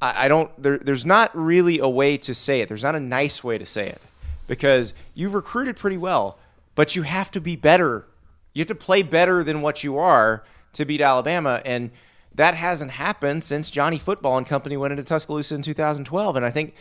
I, 0.00 0.24
I 0.24 0.28
don't 0.28 0.50
there, 0.60 0.78
there's 0.78 1.06
not 1.06 1.30
really 1.34 1.78
a 1.78 1.88
way 1.88 2.16
to 2.18 2.34
say 2.34 2.60
it. 2.60 2.68
There's 2.68 2.82
not 2.82 2.96
a 2.96 3.00
nice 3.00 3.42
way 3.42 3.56
to 3.56 3.64
say 3.64 3.88
it 3.88 4.02
because 4.48 4.94
you've 5.14 5.34
recruited 5.34 5.76
pretty 5.76 5.96
well, 5.96 6.38
but 6.74 6.96
you 6.96 7.02
have 7.02 7.30
to 7.30 7.40
be 7.40 7.56
better. 7.56 8.06
You 8.52 8.60
have 8.60 8.68
to 8.68 8.74
play 8.74 9.02
better 9.02 9.42
than 9.42 9.62
what 9.62 9.82
you 9.82 9.96
are 9.96 10.44
to 10.74 10.84
beat 10.84 11.00
Alabama. 11.00 11.62
And 11.64 11.90
that 12.34 12.54
hasn't 12.54 12.92
happened 12.92 13.42
since 13.42 13.70
Johnny 13.70 13.98
Football 13.98 14.38
and 14.38 14.46
company 14.46 14.76
went 14.76 14.92
into 14.92 15.04
Tuscaloosa 15.04 15.54
in 15.54 15.62
2012. 15.62 16.36
And 16.36 16.44
I 16.44 16.50
think 16.50 16.74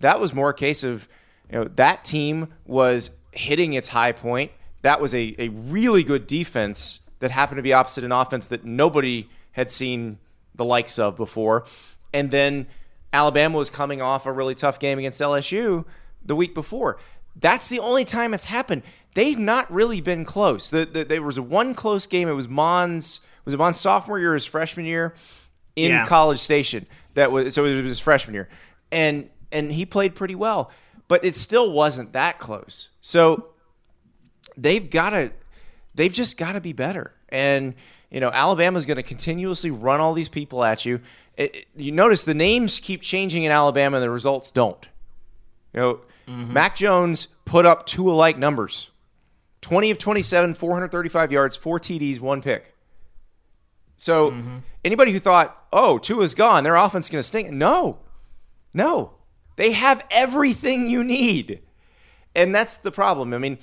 that 0.00 0.20
was 0.20 0.34
more 0.34 0.50
a 0.50 0.54
case 0.54 0.84
of, 0.84 1.08
you 1.50 1.58
know, 1.58 1.64
that 1.76 2.04
team 2.04 2.48
was 2.66 3.10
hitting 3.32 3.72
its 3.74 3.88
high 3.88 4.12
point. 4.12 4.52
That 4.82 5.00
was 5.00 5.14
a, 5.14 5.34
a 5.38 5.48
really 5.48 6.02
good 6.04 6.26
defense 6.26 7.00
that 7.20 7.30
happened 7.30 7.56
to 7.56 7.62
be 7.62 7.72
opposite 7.72 8.04
an 8.04 8.12
offense 8.12 8.46
that 8.48 8.64
nobody 8.64 9.28
had 9.52 9.70
seen 9.70 10.18
the 10.54 10.64
likes 10.64 10.98
of 10.98 11.16
before. 11.16 11.64
And 12.12 12.30
then 12.30 12.66
Alabama 13.12 13.56
was 13.58 13.70
coming 13.70 14.00
off 14.00 14.26
a 14.26 14.32
really 14.32 14.54
tough 14.54 14.78
game 14.78 14.98
against 14.98 15.20
LSU 15.20 15.84
the 16.24 16.36
week 16.36 16.54
before. 16.54 16.98
That's 17.36 17.68
the 17.68 17.78
only 17.80 18.04
time 18.04 18.34
it's 18.34 18.46
happened. 18.46 18.82
They've 19.14 19.38
not 19.38 19.70
really 19.72 20.00
been 20.00 20.24
close. 20.24 20.70
The, 20.70 20.84
the, 20.84 21.04
there 21.04 21.22
was 21.22 21.38
a 21.38 21.42
one 21.42 21.74
close 21.74 22.06
game. 22.06 22.28
It 22.28 22.32
was 22.32 22.48
Mond's 22.48 23.20
was 23.44 23.54
it 23.54 23.56
Mond's 23.56 23.78
sophomore 23.80 24.18
year 24.18 24.32
or 24.32 24.34
his 24.34 24.44
freshman 24.44 24.84
year 24.86 25.14
in 25.74 25.90
Yeah. 25.90 26.06
College 26.06 26.38
Station. 26.38 26.86
That 27.14 27.32
was 27.32 27.54
so 27.54 27.64
it 27.64 27.80
was 27.80 27.88
his 27.88 28.00
freshman 28.00 28.34
year, 28.34 28.48
and 28.92 29.28
and 29.50 29.72
he 29.72 29.86
played 29.86 30.14
pretty 30.14 30.34
well, 30.34 30.70
but 31.08 31.24
it 31.24 31.34
still 31.34 31.72
wasn't 31.72 32.12
that 32.12 32.38
close. 32.38 32.90
So 33.00 33.48
they've 34.56 34.88
got 34.88 35.10
to 35.10 35.32
they've 35.94 36.12
just 36.12 36.38
got 36.38 36.52
to 36.52 36.60
be 36.60 36.72
better. 36.72 37.14
And 37.30 37.74
you 38.10 38.20
know, 38.20 38.30
Alabama's 38.30 38.86
going 38.86 38.96
to 38.96 39.02
continuously 39.02 39.70
run 39.70 40.00
all 40.00 40.14
these 40.14 40.28
people 40.30 40.64
at 40.64 40.86
you. 40.86 41.00
It, 41.36 41.54
it- 41.54 41.68
you 41.76 41.92
notice 41.92 42.24
the 42.24 42.34
names 42.34 42.80
keep 42.80 43.02
changing 43.02 43.42
in 43.42 43.52
Alabama, 43.52 43.96
and 43.96 44.04
the 44.04 44.10
results 44.10 44.50
don't. 44.50 44.88
You 45.74 45.80
know, 45.80 45.94
mm-hmm. 46.26 46.52
Mac 46.52 46.74
Jones 46.76 47.28
put 47.44 47.66
up 47.66 47.86
Tua-like 47.86 48.38
numbers: 48.38 48.90
twenty 49.60 49.90
of 49.90 49.98
twenty-seven, 49.98 50.54
four 50.54 50.72
hundred 50.72 50.90
thirty-five 50.90 51.32
yards, 51.32 51.56
four 51.56 51.78
TDs, 51.78 52.20
one 52.20 52.42
pick. 52.42 52.74
So 53.96 54.30
mm-hmm. 54.30 54.58
anybody 54.84 55.12
who 55.12 55.18
thought, 55.18 55.66
"Oh, 55.72 55.98
Tua's 55.98 56.34
gone, 56.34 56.64
their 56.64 56.76
offense 56.76 57.06
is 57.06 57.10
going 57.10 57.20
to 57.20 57.26
stink," 57.26 57.50
no, 57.50 57.98
no, 58.72 59.12
they 59.58 59.72
have 59.72 60.04
everything 60.10 60.88
you 60.88 61.04
need 61.04 61.60
and 62.38 62.54
that's 62.54 62.76
the 62.76 62.92
problem. 62.92 63.34
I 63.34 63.38
mean, 63.38 63.58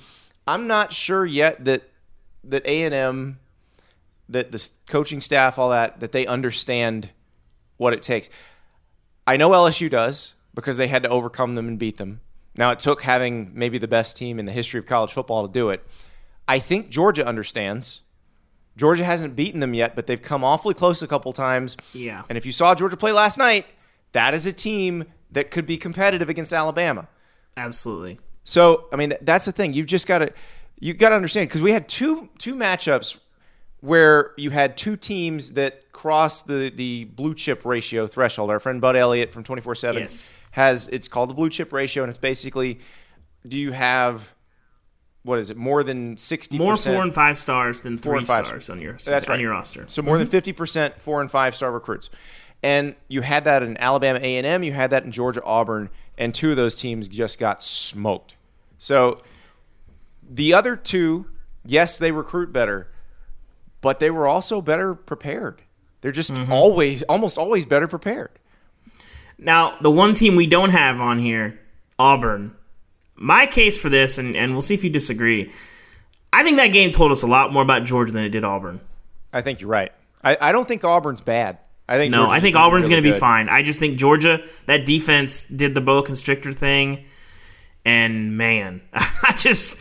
I'm 0.46 0.66
not 0.66 0.92
sure 0.92 1.24
yet 1.24 1.64
that 1.64 1.82
that 2.44 2.64
A 2.66 2.84
and 2.84 2.94
M, 2.94 3.38
that 4.28 4.52
the 4.52 4.70
coaching 4.86 5.20
staff, 5.20 5.58
all 5.58 5.70
that, 5.70 6.00
that 6.00 6.12
they 6.12 6.26
understand 6.26 7.10
what 7.78 7.92
it 7.92 8.02
takes. 8.02 8.30
I 9.26 9.36
know 9.36 9.50
LSU 9.50 9.90
does 9.90 10.34
because 10.54 10.76
they 10.76 10.88
had 10.88 11.02
to 11.02 11.08
overcome 11.08 11.54
them 11.54 11.66
and 11.66 11.78
beat 11.78 11.96
them. 11.96 12.20
Now 12.56 12.70
it 12.70 12.78
took 12.78 13.02
having 13.02 13.50
maybe 13.54 13.78
the 13.78 13.88
best 13.88 14.16
team 14.16 14.38
in 14.38 14.44
the 14.44 14.52
history 14.52 14.78
of 14.78 14.86
college 14.86 15.12
football 15.12 15.46
to 15.46 15.52
do 15.52 15.70
it. 15.70 15.84
I 16.46 16.58
think 16.58 16.90
Georgia 16.90 17.26
understands. 17.26 18.02
Georgia 18.76 19.04
hasn't 19.04 19.34
beaten 19.34 19.60
them 19.60 19.74
yet, 19.74 19.96
but 19.96 20.06
they've 20.06 20.22
come 20.22 20.44
awfully 20.44 20.74
close 20.74 21.02
a 21.02 21.08
couple 21.08 21.32
times. 21.32 21.76
Yeah. 21.92 22.22
And 22.28 22.38
if 22.38 22.46
you 22.46 22.52
saw 22.52 22.74
Georgia 22.74 22.96
play 22.96 23.10
last 23.10 23.38
night, 23.38 23.66
that 24.12 24.34
is 24.34 24.46
a 24.46 24.52
team 24.52 25.06
that 25.30 25.50
could 25.50 25.66
be 25.66 25.76
competitive 25.76 26.28
against 26.28 26.52
Alabama. 26.52 27.08
Absolutely. 27.56 28.18
So 28.44 28.86
I 28.92 28.96
mean, 28.96 29.14
that's 29.22 29.44
the 29.44 29.52
thing. 29.52 29.72
You've 29.72 29.86
just 29.86 30.06
got 30.06 30.18
to 30.18 30.32
you 30.78 30.94
got 30.94 31.10
to 31.10 31.16
understand 31.16 31.48
because 31.48 31.62
we 31.62 31.72
had 31.72 31.88
two 31.88 32.28
two 32.38 32.54
matchups 32.54 33.16
where 33.80 34.32
you 34.36 34.50
had 34.50 34.76
two 34.76 34.96
teams 34.96 35.52
that 35.54 35.92
crossed 35.92 36.46
the 36.46 36.70
the 36.74 37.04
blue 37.04 37.34
chip 37.34 37.64
ratio 37.64 38.06
threshold. 38.06 38.50
Our 38.50 38.60
friend 38.60 38.80
Bud 38.80 38.96
Elliott 38.96 39.32
from 39.32 39.44
twenty 39.44 39.62
four 39.62 39.74
seven 39.74 40.02
Yes. 40.02 40.36
has 40.52 40.88
it's 40.88 41.08
called 41.08 41.30
the 41.30 41.34
blue 41.34 41.50
chip 41.50 41.72
ratio, 41.72 42.02
and 42.02 42.10
it's 42.10 42.18
basically 42.18 42.78
do 43.46 43.58
you 43.58 43.72
have 43.72 44.32
what 45.22 45.38
is 45.38 45.50
it 45.50 45.56
more 45.56 45.82
than 45.82 46.16
sixty 46.16 46.58
More 46.58 46.76
four 46.76 47.02
and 47.02 47.12
five 47.12 47.38
stars 47.38 47.80
than 47.80 47.98
three 47.98 48.18
and 48.18 48.26
five 48.26 48.46
stars 48.46 48.70
on 48.70 48.80
your 48.80 48.92
That's 48.92 49.26
on 49.26 49.32
right. 49.32 49.40
your 49.40 49.50
roster. 49.50 49.84
So 49.88 50.02
more 50.02 50.18
than 50.18 50.26
mm-hmm. 50.26 50.32
fifty 50.32 50.52
percent 50.52 51.00
four 51.00 51.20
and 51.20 51.30
five 51.30 51.56
star 51.56 51.72
recruits, 51.72 52.10
and 52.66 52.96
you 53.06 53.20
had 53.20 53.44
that 53.44 53.62
in 53.62 53.76
Alabama 53.76 54.18
A 54.20 54.38
and 54.38 54.44
M, 54.44 54.64
you 54.64 54.72
had 54.72 54.90
that 54.90 55.04
in 55.04 55.12
Georgia 55.12 55.40
Auburn, 55.44 55.88
and 56.18 56.34
two 56.34 56.50
of 56.50 56.56
those 56.56 56.74
teams 56.74 57.06
just 57.06 57.38
got 57.38 57.62
smoked. 57.62 58.34
So 58.76 59.22
the 60.28 60.52
other 60.52 60.74
two, 60.74 61.26
yes, 61.64 61.96
they 61.96 62.10
recruit 62.10 62.52
better, 62.52 62.88
but 63.80 64.00
they 64.00 64.10
were 64.10 64.26
also 64.26 64.60
better 64.60 64.96
prepared. 64.96 65.62
They're 66.00 66.10
just 66.10 66.34
mm-hmm. 66.34 66.50
always, 66.50 67.04
almost 67.04 67.38
always 67.38 67.64
better 67.64 67.86
prepared. 67.86 68.32
Now, 69.38 69.76
the 69.80 69.90
one 69.90 70.12
team 70.12 70.34
we 70.34 70.48
don't 70.48 70.70
have 70.70 71.00
on 71.00 71.20
here, 71.20 71.60
Auburn. 72.00 72.56
My 73.14 73.46
case 73.46 73.78
for 73.78 73.88
this, 73.88 74.18
and, 74.18 74.34
and 74.34 74.52
we'll 74.52 74.62
see 74.62 74.74
if 74.74 74.82
you 74.82 74.90
disagree. 74.90 75.52
I 76.32 76.42
think 76.42 76.56
that 76.56 76.72
game 76.72 76.90
told 76.90 77.12
us 77.12 77.22
a 77.22 77.28
lot 77.28 77.52
more 77.52 77.62
about 77.62 77.84
Georgia 77.84 78.12
than 78.12 78.24
it 78.24 78.30
did 78.30 78.44
Auburn. 78.44 78.80
I 79.32 79.40
think 79.40 79.60
you're 79.60 79.70
right. 79.70 79.92
I, 80.24 80.36
I 80.40 80.50
don't 80.50 80.66
think 80.66 80.82
Auburn's 80.82 81.20
bad. 81.20 81.58
I 81.88 81.98
think 81.98 82.10
No, 82.10 82.18
Georgia's 82.18 82.36
I 82.36 82.40
think 82.40 82.56
Auburn's 82.56 82.88
really 82.88 83.02
going 83.02 83.04
to 83.04 83.12
be 83.12 83.18
fine. 83.18 83.48
I 83.48 83.62
just 83.62 83.78
think 83.78 83.98
Georgia, 83.98 84.42
that 84.66 84.84
defense 84.84 85.44
did 85.44 85.74
the 85.74 85.80
boa 85.80 86.02
constrictor 86.02 86.52
thing, 86.52 87.04
and 87.84 88.36
man, 88.36 88.82
I 88.92 89.34
just, 89.38 89.80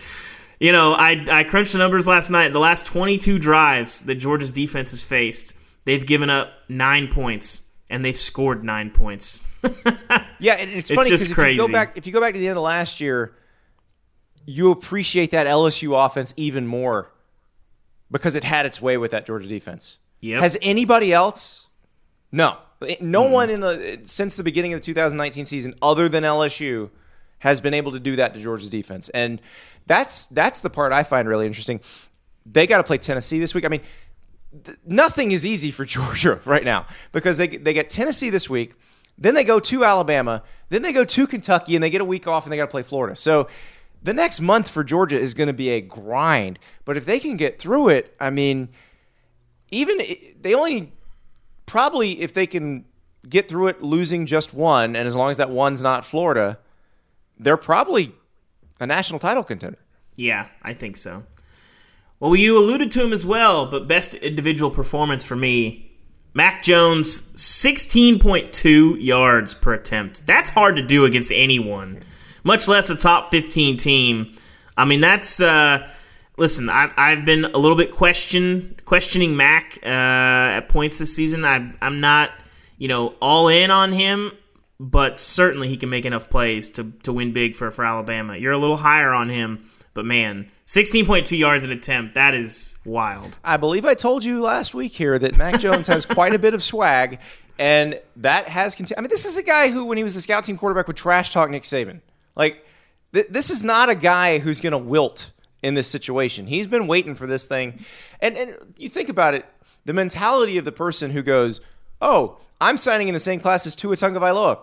you 0.59 0.71
know, 0.71 0.93
I 0.93 1.25
I 1.29 1.43
crunched 1.43 1.71
the 1.71 1.79
numbers 1.79 2.07
last 2.07 2.29
night. 2.29 2.53
The 2.53 2.59
last 2.59 2.85
22 2.85 3.39
drives 3.39 4.03
that 4.03 4.15
Georgia's 4.15 4.51
defense 4.51 4.91
has 4.91 5.03
faced, 5.03 5.55
they've 5.85 6.05
given 6.05 6.29
up 6.29 6.51
nine 6.69 7.07
points, 7.07 7.63
and 7.89 8.05
they've 8.05 8.17
scored 8.17 8.63
nine 8.63 8.91
points. 8.91 9.43
Yeah, 10.39 10.53
and 10.53 10.69
it's, 10.69 10.91
funny 10.91 11.09
because 11.09 11.23
if 11.23 11.29
you 11.29 11.35
go 11.35 11.41
crazy. 11.41 11.71
back, 11.71 11.97
if 11.97 12.05
you 12.05 12.13
go 12.13 12.19
back 12.19 12.33
to 12.33 12.39
the 12.39 12.47
end 12.47 12.57
of 12.57 12.63
last 12.63 12.99
year, 12.99 13.35
you 14.45 14.71
appreciate 14.71 15.31
that 15.31 15.47
LSU 15.47 16.05
offense 16.05 16.33
even 16.37 16.67
more 16.67 17.11
because 18.11 18.35
it 18.35 18.43
had 18.43 18.65
its 18.65 18.81
way 18.81 18.97
with 18.97 19.11
that 19.11 19.25
Georgia 19.25 19.47
defense. 19.47 19.97
Yep. 20.21 20.41
Has 20.41 20.57
anybody 20.61 21.13
else? 21.13 21.64
No, 22.35 22.57
no 22.99 23.27
hmm. 23.27 23.31
one 23.31 23.49
in 23.49 23.61
the 23.61 23.99
since 24.03 24.35
the 24.35 24.43
beginning 24.43 24.73
of 24.73 24.81
the 24.81 24.85
2019 24.85 25.45
season, 25.45 25.73
other 25.81 26.09
than 26.09 26.25
LSU, 26.25 26.89
has 27.39 27.61
been 27.61 27.73
able 27.73 27.93
to 27.93 27.99
do 27.99 28.17
that 28.17 28.33
to 28.33 28.41
Georgia's 28.41 28.69
defense, 28.69 29.07
and 29.09 29.41
that's 29.87 30.27
that's 30.27 30.59
the 30.59 30.69
part 30.69 30.91
I 30.91 31.03
find 31.03 31.29
really 31.29 31.47
interesting. 31.47 31.79
They 32.45 32.67
got 32.67 32.77
to 32.77 32.83
play 32.83 32.97
Tennessee 32.97 33.39
this 33.39 33.55
week. 33.55 33.63
I 33.63 33.69
mean, 33.69 33.81
th- 34.65 34.77
nothing 34.85 35.31
is 35.31 35.45
easy 35.45 35.71
for 35.71 35.85
Georgia 35.95 36.41
right 36.43 36.65
now 36.65 36.85
because 37.13 37.37
they 37.37 37.47
they 37.47 37.73
get 37.73 37.89
Tennessee 37.89 38.29
this 38.29 38.49
week, 38.49 38.73
then 39.17 39.33
they 39.33 39.45
go 39.45 39.61
to 39.61 39.85
Alabama, 39.85 40.43
then 40.67 40.81
they 40.81 40.91
go 40.91 41.05
to 41.05 41.27
Kentucky, 41.27 41.75
and 41.75 41.81
they 41.81 41.89
get 41.89 42.01
a 42.01 42.05
week 42.05 42.27
off 42.27 42.45
and 42.45 42.51
they 42.51 42.57
got 42.57 42.65
to 42.65 42.71
play 42.71 42.83
Florida. 42.83 43.15
So 43.15 43.47
the 44.03 44.13
next 44.13 44.41
month 44.41 44.67
for 44.67 44.83
Georgia 44.83 45.17
is 45.17 45.33
going 45.33 45.47
to 45.47 45.53
be 45.53 45.69
a 45.69 45.79
grind. 45.79 46.59
But 46.83 46.97
if 46.97 47.05
they 47.05 47.17
can 47.17 47.37
get 47.37 47.59
through 47.59 47.89
it, 47.89 48.13
I 48.19 48.29
mean, 48.29 48.67
even 49.71 49.99
they 50.41 50.53
only 50.53 50.91
probably 51.65 52.21
if 52.21 52.33
they 52.33 52.47
can 52.47 52.85
get 53.27 53.49
through 53.49 53.67
it 53.67 53.81
losing 53.81 54.25
just 54.25 54.53
one, 54.53 54.95
and 54.95 55.07
as 55.07 55.15
long 55.15 55.29
as 55.29 55.37
that 55.37 55.49
one's 55.49 55.81
not 55.81 56.05
Florida, 56.05 56.59
they're 57.37 57.57
probably 57.57 58.13
a 58.79 58.87
national 58.87 59.19
title 59.19 59.43
contender. 59.43 59.79
Yeah, 60.15 60.47
I 60.63 60.73
think 60.73 60.97
so. 60.97 61.23
Well, 62.19 62.35
you 62.35 62.57
alluded 62.57 62.91
to 62.91 63.03
him 63.03 63.11
as 63.11 63.25
well, 63.25 63.65
but 63.65 63.87
best 63.87 64.15
individual 64.15 64.71
performance 64.71 65.25
for 65.25 65.35
me, 65.35 65.91
Mac 66.33 66.61
Jones, 66.63 67.33
16.2 67.33 69.01
yards 69.01 69.53
per 69.53 69.73
attempt. 69.73 70.25
That's 70.25 70.49
hard 70.49 70.75
to 70.77 70.81
do 70.81 71.05
against 71.05 71.31
anyone, 71.33 72.01
much 72.43 72.67
less 72.67 72.89
a 72.89 72.95
top 72.95 73.31
15 73.31 73.77
team. 73.77 74.35
I 74.77 74.85
mean, 74.85 75.01
that's 75.01 75.41
uh, 75.41 75.87
listen. 76.37 76.69
I, 76.69 76.91
I've 76.97 77.25
been 77.25 77.45
a 77.45 77.57
little 77.57 77.77
bit 77.77 77.91
question 77.91 78.75
questioning 78.85 79.35
Mac 79.35 79.79
uh, 79.83 79.87
at 79.87 80.69
points 80.69 80.99
this 80.99 81.15
season. 81.15 81.45
I, 81.45 81.71
I'm 81.81 81.99
not, 81.99 82.31
you 82.77 82.87
know, 82.87 83.15
all 83.21 83.47
in 83.47 83.71
on 83.71 83.91
him, 83.91 84.31
but 84.79 85.19
certainly 85.19 85.67
he 85.67 85.77
can 85.77 85.89
make 85.89 86.05
enough 86.05 86.29
plays 86.29 86.69
to 86.71 86.91
to 87.03 87.13
win 87.13 87.33
big 87.33 87.55
for 87.55 87.71
for 87.71 87.85
Alabama. 87.85 88.37
You're 88.37 88.53
a 88.53 88.57
little 88.57 88.77
higher 88.77 89.11
on 89.11 89.29
him, 89.29 89.69
but 89.93 90.05
man, 90.05 90.47
16.2 90.67 91.37
yards 91.37 91.63
an 91.63 91.71
attempt. 91.71 92.15
That 92.15 92.33
is 92.33 92.75
wild. 92.85 93.37
I 93.43 93.57
believe 93.57 93.85
I 93.85 93.93
told 93.93 94.23
you 94.23 94.41
last 94.41 94.73
week 94.73 94.93
here 94.93 95.17
that 95.19 95.37
Mac 95.37 95.59
Jones 95.59 95.87
has 95.87 96.05
quite 96.05 96.33
a 96.33 96.39
bit 96.39 96.53
of 96.53 96.63
swag, 96.63 97.19
and 97.57 97.99
that 98.17 98.49
has 98.49 98.75
continued. 98.75 98.99
I 98.99 99.01
mean, 99.01 99.09
this 99.09 99.25
is 99.25 99.37
a 99.37 99.43
guy 99.43 99.69
who, 99.69 99.85
when 99.85 99.97
he 99.97 100.03
was 100.03 100.13
the 100.13 100.21
scout 100.21 100.43
team 100.43 100.57
quarterback, 100.57 100.87
would 100.87 100.97
trash 100.97 101.29
talk 101.29 101.49
Nick 101.49 101.63
Saban. 101.63 102.01
Like, 102.35 102.65
th- 103.13 103.27
this 103.29 103.49
is 103.49 103.63
not 103.63 103.89
a 103.89 103.95
guy 103.95 104.39
who's 104.39 104.59
going 104.59 104.71
to 104.71 104.77
wilt 104.77 105.31
in 105.65 105.73
this 105.73 105.87
situation. 105.87 106.47
He's 106.47 106.67
been 106.67 106.87
waiting 106.87 107.15
for 107.15 107.27
this 107.27 107.45
thing, 107.45 107.79
and 108.21 108.37
and 108.37 108.55
you 108.77 108.87
think 108.87 109.09
about 109.09 109.33
it, 109.33 109.45
the 109.85 109.93
mentality 109.93 110.57
of 110.57 110.65
the 110.65 110.71
person 110.71 111.11
who 111.11 111.21
goes, 111.21 111.59
"Oh, 112.01 112.37
I'm 112.61 112.77
signing 112.77 113.07
in 113.07 113.13
the 113.13 113.19
same 113.19 113.39
class 113.39 113.65
as 113.65 113.75
Tua 113.75 113.95
Tagovailoa," 113.95 114.59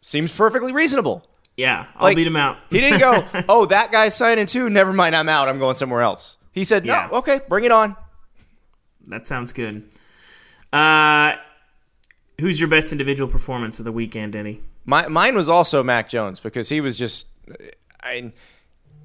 seems 0.00 0.34
perfectly 0.34 0.72
reasonable. 0.72 1.24
Yeah, 1.56 1.86
I'll 1.96 2.04
Like, 2.04 2.16
beat 2.16 2.26
him 2.26 2.36
out. 2.36 2.58
He 2.70 2.80
didn't 2.80 3.00
go, 3.00 3.26
"Oh, 3.48 3.66
that 3.66 3.92
guy's 3.92 4.14
signing 4.16 4.46
too. 4.46 4.68
Never 4.70 4.92
mind, 4.92 5.14
I'm 5.14 5.28
out. 5.28 5.48
I'm 5.48 5.58
going 5.58 5.74
somewhere 5.74 6.02
else." 6.02 6.36
He 6.52 6.64
said, 6.64 6.84
"No, 6.84 6.92
Yeah. 6.94 7.08
okay, 7.12 7.40
bring 7.48 7.64
it 7.64 7.72
on." 7.72 7.94
That 9.06 9.26
sounds 9.26 9.52
good. 9.52 9.84
Uh, 10.72 11.34
who's 12.40 12.58
your 12.58 12.68
best 12.68 12.90
individual 12.92 13.30
performance 13.30 13.78
of 13.78 13.84
the 13.84 13.92
weekend, 13.92 14.32
Denny? 14.32 14.60
My, 14.84 15.06
mine 15.08 15.34
was 15.34 15.48
also 15.48 15.82
Mac 15.82 16.08
Jones 16.08 16.40
because 16.40 16.68
he 16.68 16.80
was 16.80 16.98
just, 16.98 17.28
I, 18.02 18.32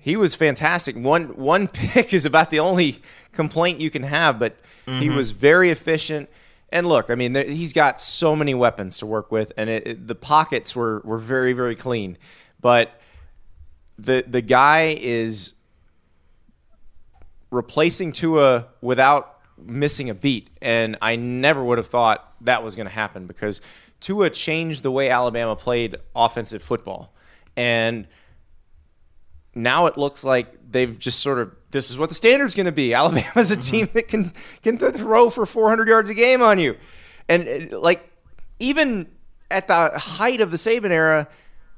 he 0.02 0.18
was 0.18 0.36
fantastic. 0.36 0.96
One 0.96 1.38
one 1.38 1.68
pick 1.70 2.14
is 2.14 2.26
about 2.26 2.50
the 2.50 2.60
only 2.60 2.98
complaint 3.32 3.80
you 3.80 3.90
can 3.90 4.04
have, 4.04 4.40
but 4.40 4.58
he 4.86 4.92
mm-hmm. 4.92 5.16
was 5.16 5.32
very 5.32 5.70
efficient. 5.70 6.30
And 6.74 6.88
look, 6.88 7.10
I 7.10 7.16
mean, 7.16 7.36
he's 7.36 7.74
got 7.74 8.00
so 8.00 8.36
many 8.36 8.54
weapons 8.54 8.98
to 9.00 9.06
work 9.06 9.32
with, 9.32 9.52
and 9.58 9.70
it, 9.70 9.88
it- 9.88 10.08
the 10.08 10.16
pockets 10.16 10.76
were 10.76 11.02
were 11.06 11.20
very 11.20 11.54
very 11.54 11.76
clean. 11.76 12.18
But 12.60 13.00
the 13.98 14.24
the 14.28 14.42
guy 14.42 14.98
is 15.00 15.54
replacing 17.52 18.12
Tua 18.12 18.68
without 18.82 19.38
missing 19.58 20.10
a 20.10 20.16
beat, 20.16 20.50
and 20.62 20.98
I 21.02 21.16
never 21.16 21.64
would 21.64 21.78
have 21.78 21.88
thought 21.88 22.34
that 22.42 22.64
was 22.64 22.76
going 22.76 22.88
to 22.88 22.94
happen 22.94 23.28
because 23.28 23.62
Tua 24.00 24.32
changed 24.32 24.82
the 24.82 24.92
way 24.92 25.12
Alabama 25.12 25.56
played 25.56 25.98
offensive 26.16 26.64
football, 26.64 27.14
and 27.56 28.08
now 29.56 29.86
it 29.88 29.98
looks 29.98 30.24
like 30.24 30.72
they've 30.72 30.98
just 30.98 31.20
sort 31.20 31.40
of 31.40 31.56
this 31.72 31.90
is 31.90 31.98
what 31.98 32.10
the 32.10 32.16
standard's 32.16 32.56
going 32.56 32.66
to 32.66 32.72
be. 32.72 32.94
Alabama's 32.94 33.52
a 33.52 33.58
team 33.58 33.88
mm-hmm. 33.88 33.94
that 33.94 34.08
can 34.08 34.32
can 34.62 34.78
throw 34.78 35.30
for 35.30 35.46
400 35.46 35.88
yards 35.88 36.10
a 36.10 36.14
game 36.14 36.42
on 36.42 36.60
you, 36.60 36.78
and 37.28 37.72
like 37.72 38.10
even 38.60 39.08
at 39.50 39.68
the 39.68 39.90
height 39.98 40.42
of 40.42 40.52
the 40.52 40.58
Saban 40.58 40.92
era, 40.92 41.28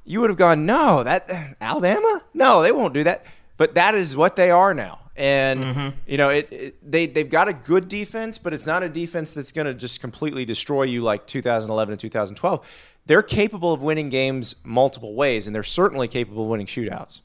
you 0.05 0.21
would 0.21 0.29
have 0.29 0.37
gone, 0.37 0.65
no, 0.65 1.03
that 1.03 1.29
Alabama, 1.59 2.21
no, 2.33 2.61
they 2.61 2.71
won't 2.71 2.93
do 2.93 3.03
that. 3.03 3.25
But 3.57 3.75
that 3.75 3.95
is 3.95 4.15
what 4.15 4.35
they 4.35 4.51
are 4.51 4.73
now, 4.73 4.99
and 5.15 5.63
mm-hmm. 5.63 5.89
you 6.07 6.17
know 6.17 6.29
it, 6.29 6.51
it. 6.51 6.91
They 6.91 7.05
they've 7.05 7.29
got 7.29 7.47
a 7.47 7.53
good 7.53 7.87
defense, 7.87 8.37
but 8.37 8.53
it's 8.53 8.65
not 8.65 8.83
a 8.83 8.89
defense 8.89 9.33
that's 9.33 9.51
going 9.51 9.67
to 9.67 9.73
just 9.73 10.01
completely 10.01 10.43
destroy 10.43 10.83
you 10.83 11.01
like 11.01 11.27
2011 11.27 11.93
and 11.93 11.99
2012. 11.99 12.89
They're 13.05 13.21
capable 13.21 13.73
of 13.73 13.81
winning 13.81 14.09
games 14.09 14.55
multiple 14.63 15.13
ways, 15.13 15.45
and 15.45 15.55
they're 15.55 15.61
certainly 15.61 16.07
capable 16.07 16.43
of 16.43 16.49
winning 16.49 16.65
shootouts. 16.65 17.21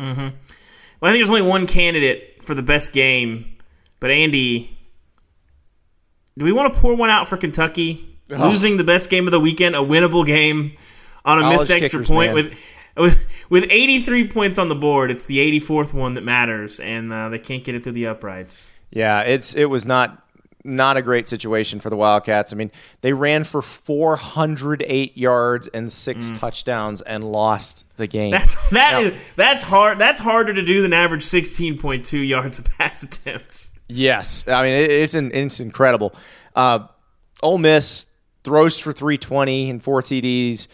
Well, 0.00 1.10
I 1.10 1.12
think 1.12 1.20
there's 1.20 1.30
only 1.30 1.42
one 1.42 1.66
candidate 1.66 2.42
for 2.42 2.54
the 2.54 2.62
best 2.62 2.92
game, 2.92 3.56
but 4.00 4.10
Andy, 4.10 4.76
do 6.36 6.44
we 6.44 6.52
want 6.52 6.72
to 6.74 6.80
pour 6.80 6.94
one 6.94 7.10
out 7.10 7.28
for 7.28 7.36
Kentucky? 7.36 8.06
Losing 8.28 8.76
the 8.76 8.84
best 8.84 9.10
game 9.10 9.26
of 9.26 9.32
the 9.32 9.40
weekend, 9.40 9.74
a 9.74 9.78
winnable 9.78 10.24
game 10.24 10.72
on 11.24 11.38
a 11.38 11.42
College 11.42 11.58
missed 11.58 11.70
extra 11.70 12.00
kickers, 12.00 12.08
point 12.08 12.28
man. 12.28 12.34
with. 12.34 12.76
With, 12.96 13.46
with 13.48 13.64
83 13.70 14.28
points 14.28 14.58
on 14.58 14.68
the 14.68 14.74
board, 14.74 15.12
it's 15.12 15.24
the 15.24 15.38
84th 15.60 15.94
one 15.94 16.14
that 16.14 16.24
matters, 16.24 16.80
and 16.80 17.10
uh, 17.10 17.28
they 17.28 17.38
can't 17.38 17.62
get 17.62 17.76
it 17.76 17.84
through 17.84 17.92
the 17.92 18.08
uprights. 18.08 18.72
Yeah, 18.90 19.20
it's 19.20 19.54
it 19.54 19.66
was 19.66 19.86
not 19.86 20.26
not 20.64 20.96
a 20.96 21.02
great 21.02 21.26
situation 21.28 21.80
for 21.80 21.88
the 21.90 21.96
Wildcats. 21.96 22.52
I 22.52 22.56
mean, 22.56 22.70
they 23.00 23.12
ran 23.12 23.44
for 23.44 23.62
408 23.62 25.16
yards 25.16 25.68
and 25.68 25.90
six 25.90 26.32
touchdowns 26.32 27.00
and 27.02 27.24
lost 27.24 27.84
the 27.96 28.06
game. 28.06 28.30
That's 28.32 28.56
that 28.70 28.92
Now- 28.92 29.00
is- 29.00 29.32
that's 29.36 29.62
hard. 29.62 29.98
That's 29.98 30.20
harder 30.20 30.52
to 30.54 30.62
do 30.62 30.82
than 30.82 30.92
average 30.92 31.22
16.2 31.24 32.26
yards 32.26 32.58
of 32.58 32.66
pass 32.78 33.02
attempts. 33.04 33.72
Yes, 33.88 34.46
I 34.46 34.62
mean 34.62 34.72
it, 34.74 34.90
it's 34.90 35.14
an, 35.14 35.32
it's 35.32 35.60
incredible. 35.60 36.14
Uh, 36.54 36.86
Ole 37.42 37.58
Miss 37.58 38.06
throws 38.44 38.78
for 38.78 38.92
320 38.92 39.70
and 39.70 39.82
four 39.82 40.00
TDs. 40.02 40.68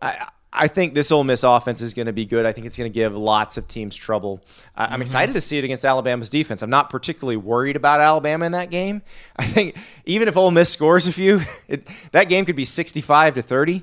I 0.00 0.28
I 0.54 0.68
think 0.68 0.92
this 0.92 1.10
Ole 1.10 1.24
Miss 1.24 1.44
offense 1.44 1.80
is 1.80 1.94
going 1.94 2.06
to 2.06 2.12
be 2.12 2.26
good. 2.26 2.44
I 2.44 2.52
think 2.52 2.66
it's 2.66 2.76
going 2.76 2.90
to 2.90 2.94
give 2.94 3.16
lots 3.16 3.56
of 3.56 3.66
teams 3.68 3.96
trouble. 3.96 4.44
I'm 4.76 4.90
mm-hmm. 4.90 5.02
excited 5.02 5.34
to 5.34 5.40
see 5.40 5.56
it 5.56 5.64
against 5.64 5.84
Alabama's 5.84 6.28
defense. 6.28 6.60
I'm 6.62 6.70
not 6.70 6.90
particularly 6.90 7.38
worried 7.38 7.74
about 7.74 8.00
Alabama 8.00 8.44
in 8.44 8.52
that 8.52 8.70
game. 8.70 9.00
I 9.36 9.44
think 9.44 9.76
even 10.04 10.28
if 10.28 10.36
Ole 10.36 10.50
Miss 10.50 10.70
scores 10.70 11.06
a 11.06 11.12
few, 11.12 11.40
it, 11.68 11.88
that 12.12 12.28
game 12.28 12.44
could 12.44 12.56
be 12.56 12.66
65 12.66 13.34
to 13.34 13.42
30. 13.42 13.82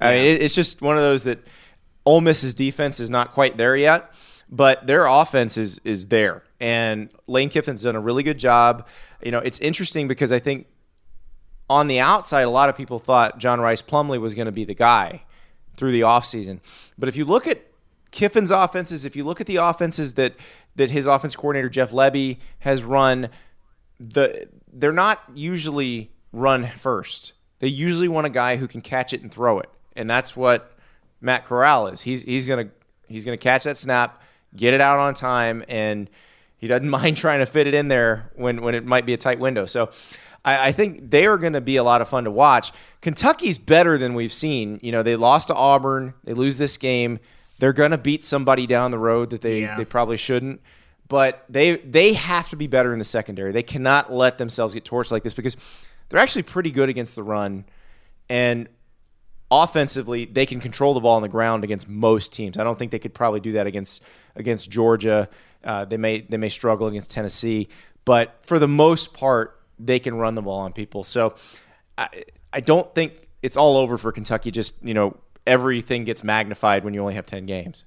I 0.00 0.10
mean, 0.10 0.24
it, 0.24 0.42
it's 0.42 0.54
just 0.54 0.80
one 0.80 0.96
of 0.96 1.02
those 1.02 1.24
that 1.24 1.38
Ole 2.06 2.22
Miss's 2.22 2.54
defense 2.54 2.98
is 2.98 3.10
not 3.10 3.32
quite 3.32 3.56
there 3.58 3.76
yet, 3.76 4.10
but 4.50 4.86
their 4.86 5.06
offense 5.06 5.58
is 5.58 5.80
is 5.84 6.06
there. 6.06 6.42
And 6.60 7.10
Lane 7.26 7.50
Kiffin's 7.50 7.82
done 7.82 7.96
a 7.96 8.00
really 8.00 8.22
good 8.22 8.38
job. 8.38 8.88
You 9.22 9.32
know, 9.32 9.38
it's 9.38 9.58
interesting 9.58 10.08
because 10.08 10.32
I 10.32 10.38
think 10.38 10.66
on 11.68 11.88
the 11.88 12.00
outside, 12.00 12.42
a 12.42 12.50
lot 12.50 12.68
of 12.68 12.76
people 12.76 12.98
thought 12.98 13.38
John 13.38 13.60
Rhys 13.60 13.82
Plumlee 13.82 14.20
was 14.20 14.34
going 14.34 14.46
to 14.46 14.52
be 14.52 14.64
the 14.64 14.74
guy 14.74 15.22
through 15.76 15.92
the 15.92 16.00
offseason. 16.00 16.60
But 16.98 17.08
if 17.08 17.16
you 17.16 17.24
look 17.24 17.46
at 17.46 17.62
Kiffin's 18.10 18.50
offenses, 18.50 19.04
if 19.04 19.16
you 19.16 19.24
look 19.24 19.40
at 19.40 19.46
the 19.46 19.56
offenses 19.56 20.14
that 20.14 20.34
that 20.76 20.90
his 20.90 21.06
offense 21.06 21.34
coordinator 21.34 21.68
Jeff 21.68 21.90
Lebby 21.90 22.38
has 22.60 22.84
run, 22.84 23.28
the 23.98 24.48
they're 24.72 24.92
not 24.92 25.22
usually 25.34 26.10
run 26.32 26.66
first. 26.68 27.32
They 27.58 27.68
usually 27.68 28.08
want 28.08 28.26
a 28.26 28.30
guy 28.30 28.56
who 28.56 28.68
can 28.68 28.80
catch 28.80 29.12
it 29.12 29.22
and 29.22 29.32
throw 29.32 29.58
it, 29.58 29.70
and 29.94 30.08
that's 30.08 30.36
what 30.36 30.76
Matt 31.20 31.44
Corral 31.44 31.88
is. 31.88 32.02
He's 32.02 32.22
he's 32.22 32.46
gonna 32.46 32.68
he's 33.06 33.24
gonna 33.24 33.36
catch 33.36 33.64
that 33.64 33.76
snap, 33.76 34.22
get 34.54 34.74
it 34.74 34.80
out 34.80 34.98
on 34.98 35.14
time, 35.14 35.64
and 35.68 36.08
he 36.58 36.66
doesn't 36.66 36.88
mind 37.00 37.16
trying 37.16 37.40
to 37.40 37.46
fit 37.46 37.66
it 37.66 37.74
in 37.74 37.88
there 37.88 38.30
when 38.34 38.62
when 38.62 38.74
it 38.74 38.84
might 38.84 39.06
be 39.06 39.14
a 39.14 39.18
tight 39.18 39.38
window. 39.38 39.66
So. 39.66 39.90
I 40.46 40.68
I 40.68 40.72
think 40.72 41.10
they 41.10 41.26
are 41.26 41.36
going 41.36 41.52
to 41.52 41.60
be 41.60 41.76
a 41.76 41.84
lot 41.84 42.00
of 42.00 42.08
fun 42.08 42.24
to 42.24 42.30
watch. 42.30 42.72
Kentucky's 43.02 43.58
better 43.58 43.98
than 43.98 44.14
we've 44.14 44.32
seen. 44.32 44.80
You 44.82 44.92
know, 44.92 45.02
they 45.02 45.16
lost 45.16 45.48
to 45.48 45.54
Auburn. 45.54 46.14
They 46.24 46.32
lose 46.32 46.56
this 46.56 46.76
game. 46.78 47.18
They're 47.58 47.72
going 47.74 47.90
to 47.90 47.98
beat 47.98 48.22
somebody 48.24 48.66
down 48.66 48.90
the 48.90 48.98
road 48.98 49.30
that 49.30 49.40
they, 49.40 49.62
Yeah. 49.62 49.76
they 49.76 49.84
probably 49.84 50.16
shouldn't. 50.16 50.60
But 51.08 51.44
they 51.48 51.76
they 51.76 52.14
have 52.14 52.48
to 52.50 52.56
be 52.56 52.66
better 52.66 52.92
in 52.92 52.98
the 52.98 53.04
secondary. 53.04 53.52
They 53.52 53.62
cannot 53.62 54.12
let 54.12 54.38
themselves 54.38 54.74
get 54.74 54.84
torched 54.84 55.12
like 55.12 55.22
this 55.22 55.34
because 55.34 55.56
they're 56.08 56.20
actually 56.20 56.42
pretty 56.42 56.70
good 56.70 56.88
against 56.88 57.14
the 57.16 57.22
run. 57.22 57.64
And 58.28 58.68
offensively, 59.50 60.24
they 60.24 60.46
can 60.46 60.60
control 60.60 60.94
the 60.94 61.00
ball 61.00 61.16
on 61.16 61.22
the 61.22 61.28
ground 61.28 61.64
against 61.64 61.88
most 61.88 62.32
teams. 62.32 62.58
I 62.58 62.64
don't 62.64 62.78
think 62.78 62.90
they 62.90 62.98
could 62.98 63.14
probably 63.14 63.40
do 63.40 63.52
that 63.52 63.66
against 63.66 64.02
against 64.34 64.70
Georgia. 64.70 65.28
Uh, 65.64 65.84
they 65.84 65.96
may 65.96 66.20
they 66.20 66.36
may 66.36 66.48
struggle 66.48 66.86
against 66.88 67.10
Tennessee, 67.10 67.68
but 68.04 68.36
for 68.42 68.58
the 68.58 68.68
most 68.68 69.14
part, 69.14 69.55
they 69.78 69.98
can 69.98 70.16
run 70.16 70.34
the 70.34 70.42
ball 70.42 70.60
on 70.60 70.72
people. 70.72 71.04
So 71.04 71.34
I 71.96 72.08
I 72.52 72.60
don't 72.60 72.94
think 72.94 73.12
it's 73.42 73.56
all 73.56 73.76
over 73.76 73.98
for 73.98 74.12
Kentucky. 74.12 74.50
Just 74.50 74.82
you 74.82 74.94
know 74.94 75.16
everything 75.46 76.04
gets 76.04 76.24
magnified 76.24 76.84
when 76.84 76.94
you 76.94 77.00
only 77.00 77.14
have 77.14 77.26
ten 77.26 77.46
games. 77.46 77.84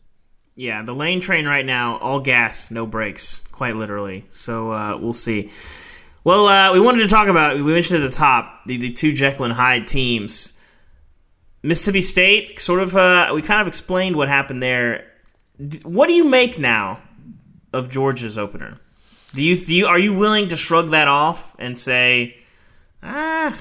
Yeah, 0.56 0.82
the 0.82 0.94
lane 0.94 1.22
train 1.22 1.46
right 1.46 1.66
now, 1.66 1.98
all 2.00 2.20
gas, 2.20 2.70
no 2.70 2.86
brakes, 2.86 3.46
quite 3.54 3.78
literally. 3.78 4.26
So 4.28 4.74
uh, 4.74 4.98
we'll 4.98 5.14
see. 5.14 5.52
Well, 6.26 6.48
uh, 6.48 6.74
we 6.74 6.82
wanted 6.82 7.04
to 7.04 7.08
talk 7.08 7.30
about, 7.30 7.56
we 7.56 7.62
mentioned 7.62 8.04
at 8.04 8.12
the 8.12 8.16
top, 8.16 8.66
the, 8.66 8.76
the 8.76 8.90
two 8.90 9.14
Jekyll 9.14 9.46
and 9.46 9.54
Hyde 9.54 9.88
teams. 9.88 10.52
Mississippi 11.64 12.02
State, 12.02 12.60
sort 12.60 12.82
of, 12.82 12.94
uh, 12.94 13.32
we 13.34 13.42
kind 13.42 13.62
of 13.62 13.68
explained 13.68 14.18
what 14.18 14.28
happened 14.28 14.62
there. 14.62 15.10
What 15.84 16.08
do 16.08 16.14
you 16.14 16.26
make 16.26 16.60
now 16.60 17.02
of 17.72 17.90
Georgia's 17.90 18.38
opener? 18.38 18.80
Do 19.34 19.44
you, 19.44 19.58
do 19.58 19.76
you, 19.76 19.86
are 19.88 20.00
you 20.00 20.14
willing 20.14 20.48
to 20.50 20.56
shrug 20.58 20.90
that 20.90 21.08
off 21.08 21.56
and 21.60 21.78
say, 21.78 22.38
ah, 23.04 23.56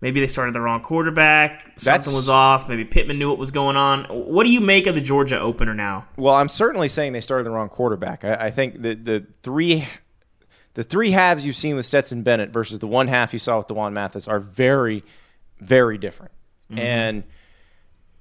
maybe 0.00 0.20
they 0.20 0.26
started 0.28 0.54
the 0.54 0.60
wrong 0.60 0.80
quarterback, 0.80 1.62
something 1.76 1.84
That's- 1.84 2.14
was 2.14 2.28
off, 2.28 2.68
maybe 2.68 2.84
Pittman 2.84 3.18
knew 3.18 3.28
what 3.28 3.38
was 3.38 3.50
going 3.50 3.76
on? 3.76 4.04
What 4.04 4.44
do 4.46 4.52
you 4.52 4.60
make 4.60 4.86
of 4.86 4.94
the 4.94 5.00
Georgia 5.00 5.40
opener 5.40 5.74
now? 5.74 6.06
Well, 6.16 6.34
I'm 6.34 6.48
certainly 6.48 6.88
saying 6.88 7.12
they 7.14 7.20
started 7.20 7.44
the 7.44 7.50
wrong 7.50 7.68
quarterback. 7.68 8.24
I, 8.24 8.34
I 8.46 8.50
think 8.50 8.80
the 8.82 8.94
the 8.94 9.26
three 9.42 9.84
the 10.74 10.84
three 10.84 11.10
halves 11.10 11.44
you've 11.44 11.56
seen 11.56 11.76
with 11.76 11.84
Stetson 11.84 12.22
Bennett 12.22 12.50
versus 12.50 12.78
the 12.78 12.86
one 12.86 13.08
half 13.08 13.32
you 13.32 13.38
saw 13.38 13.58
with 13.58 13.66
D'Wan 13.66 13.92
Mathis 13.92 14.26
are 14.28 14.40
very, 14.40 15.04
very 15.60 15.98
different. 15.98 16.32
And 16.74 17.24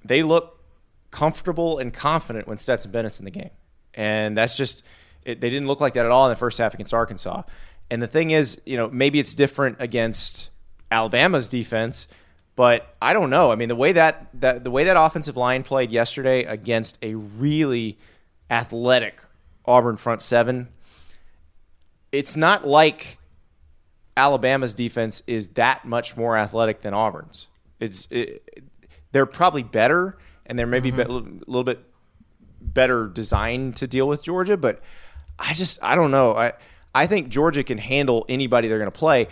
they 0.03 0.23
look 0.23 0.59
comfortable 1.11 1.79
and 1.79 1.93
confident 1.93 2.47
when 2.49 2.57
Stetson 2.57 2.91
Bennett's 2.91 3.19
in 3.19 3.23
the 3.23 3.31
game. 3.31 3.51
And 3.93 4.35
that's 4.35 4.57
just 4.57 4.83
it, 5.25 5.41
they 5.41 5.49
didn't 5.49 5.67
look 5.67 5.81
like 5.81 5.93
that 5.93 6.05
at 6.05 6.11
all 6.11 6.25
in 6.25 6.29
the 6.29 6.35
first 6.35 6.57
half 6.57 6.73
against 6.73 6.93
Arkansas. 6.93 7.43
And 7.89 8.01
the 8.01 8.07
thing 8.07 8.29
is, 8.31 8.61
you 8.65 8.77
know, 8.77 8.89
maybe 8.89 9.19
it's 9.19 9.35
different 9.35 9.77
against 9.79 10.49
Alabama's 10.89 11.49
defense, 11.49 12.07
but 12.55 12.95
I 13.01 13.13
don't 13.13 13.29
know. 13.29 13.51
I 13.51 13.55
mean, 13.55 13.69
the 13.69 13.75
way 13.75 13.91
that, 13.93 14.27
that 14.35 14.63
the 14.63 14.71
way 14.71 14.85
that 14.85 14.97
offensive 14.97 15.37
line 15.37 15.63
played 15.63 15.91
yesterday 15.91 16.43
against 16.43 16.97
a 17.01 17.15
really 17.15 17.97
athletic 18.49 19.23
Auburn 19.65 19.97
front 19.97 20.21
seven, 20.21 20.69
it's 22.11 22.35
not 22.35 22.67
like 22.67 23.17
Alabama's 24.17 24.73
defense 24.73 25.23
is 25.27 25.49
that 25.49 25.85
much 25.85 26.17
more 26.17 26.37
athletic 26.37 26.81
than 26.81 26.93
Auburn's. 26.93 27.47
It's 27.79 28.07
it, 28.11 28.63
they're 29.11 29.25
probably 29.25 29.63
better, 29.63 30.17
and 30.45 30.57
they're 30.57 30.67
maybe 30.67 30.91
mm-hmm. 30.91 30.97
be- 30.97 31.03
a 31.03 31.47
little 31.47 31.63
bit 31.63 31.79
better 32.61 33.07
designed 33.07 33.75
to 33.77 33.87
deal 33.87 34.07
with 34.07 34.23
Georgia. 34.23 34.57
But 34.57 34.81
I 35.41 35.53
just 35.53 35.83
I 35.83 35.95
don't 35.95 36.11
know. 36.11 36.35
I 36.35 36.53
I 36.93 37.07
think 37.07 37.29
Georgia 37.29 37.63
can 37.63 37.77
handle 37.77 38.25
anybody 38.29 38.67
they're 38.67 38.79
going 38.79 38.91
to 38.91 38.97
play. 38.97 39.27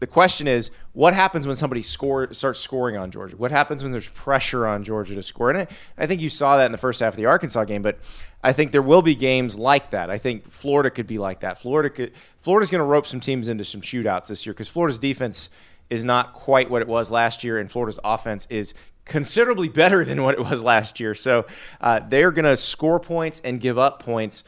the 0.00 0.06
question 0.06 0.46
is, 0.46 0.70
what 0.92 1.14
happens 1.14 1.46
when 1.46 1.56
somebody 1.56 1.82
score 1.82 2.32
starts 2.34 2.60
scoring 2.60 2.96
on 2.96 3.10
Georgia? 3.10 3.36
What 3.36 3.50
happens 3.50 3.82
when 3.82 3.90
there's 3.92 4.08
pressure 4.10 4.66
on 4.66 4.84
Georgia 4.84 5.14
to 5.14 5.22
score? 5.22 5.50
And 5.50 5.60
I, 5.60 5.66
I 5.96 6.06
think 6.06 6.20
you 6.20 6.28
saw 6.28 6.58
that 6.58 6.66
in 6.66 6.72
the 6.72 6.78
first 6.78 7.00
half 7.00 7.14
of 7.14 7.16
the 7.16 7.26
Arkansas 7.26 7.64
game, 7.64 7.82
but 7.82 7.98
I 8.42 8.52
think 8.52 8.72
there 8.72 8.82
will 8.82 9.02
be 9.02 9.14
games 9.14 9.58
like 9.58 9.90
that. 9.90 10.10
I 10.10 10.18
think 10.18 10.50
Florida 10.50 10.90
could 10.90 11.06
be 11.06 11.18
like 11.18 11.40
that. 11.40 11.58
Florida 11.58 11.88
could 11.88 12.12
Florida's 12.36 12.70
going 12.70 12.80
to 12.80 12.84
rope 12.84 13.06
some 13.06 13.20
teams 13.20 13.48
into 13.48 13.64
some 13.64 13.80
shootouts 13.80 14.28
this 14.28 14.44
year 14.44 14.52
because 14.52 14.68
Florida's 14.68 14.98
defense 14.98 15.48
is 15.90 16.04
not 16.04 16.34
quite 16.34 16.70
what 16.70 16.82
it 16.82 16.88
was 16.88 17.10
last 17.10 17.44
year, 17.44 17.58
and 17.58 17.70
Florida's 17.70 17.98
offense 18.04 18.46
is 18.50 18.74
considerably 19.04 19.68
better 19.68 20.04
than 20.04 20.22
what 20.22 20.34
it 20.34 20.40
was 20.40 20.62
last 20.62 21.00
year. 21.00 21.14
So 21.14 21.46
uh, 21.80 22.00
they're 22.08 22.30
going 22.30 22.46
to 22.46 22.56
score 22.56 23.00
points 23.00 23.40
and 23.40 23.60
give 23.60 23.78
up 23.78 24.02
points, 24.02 24.44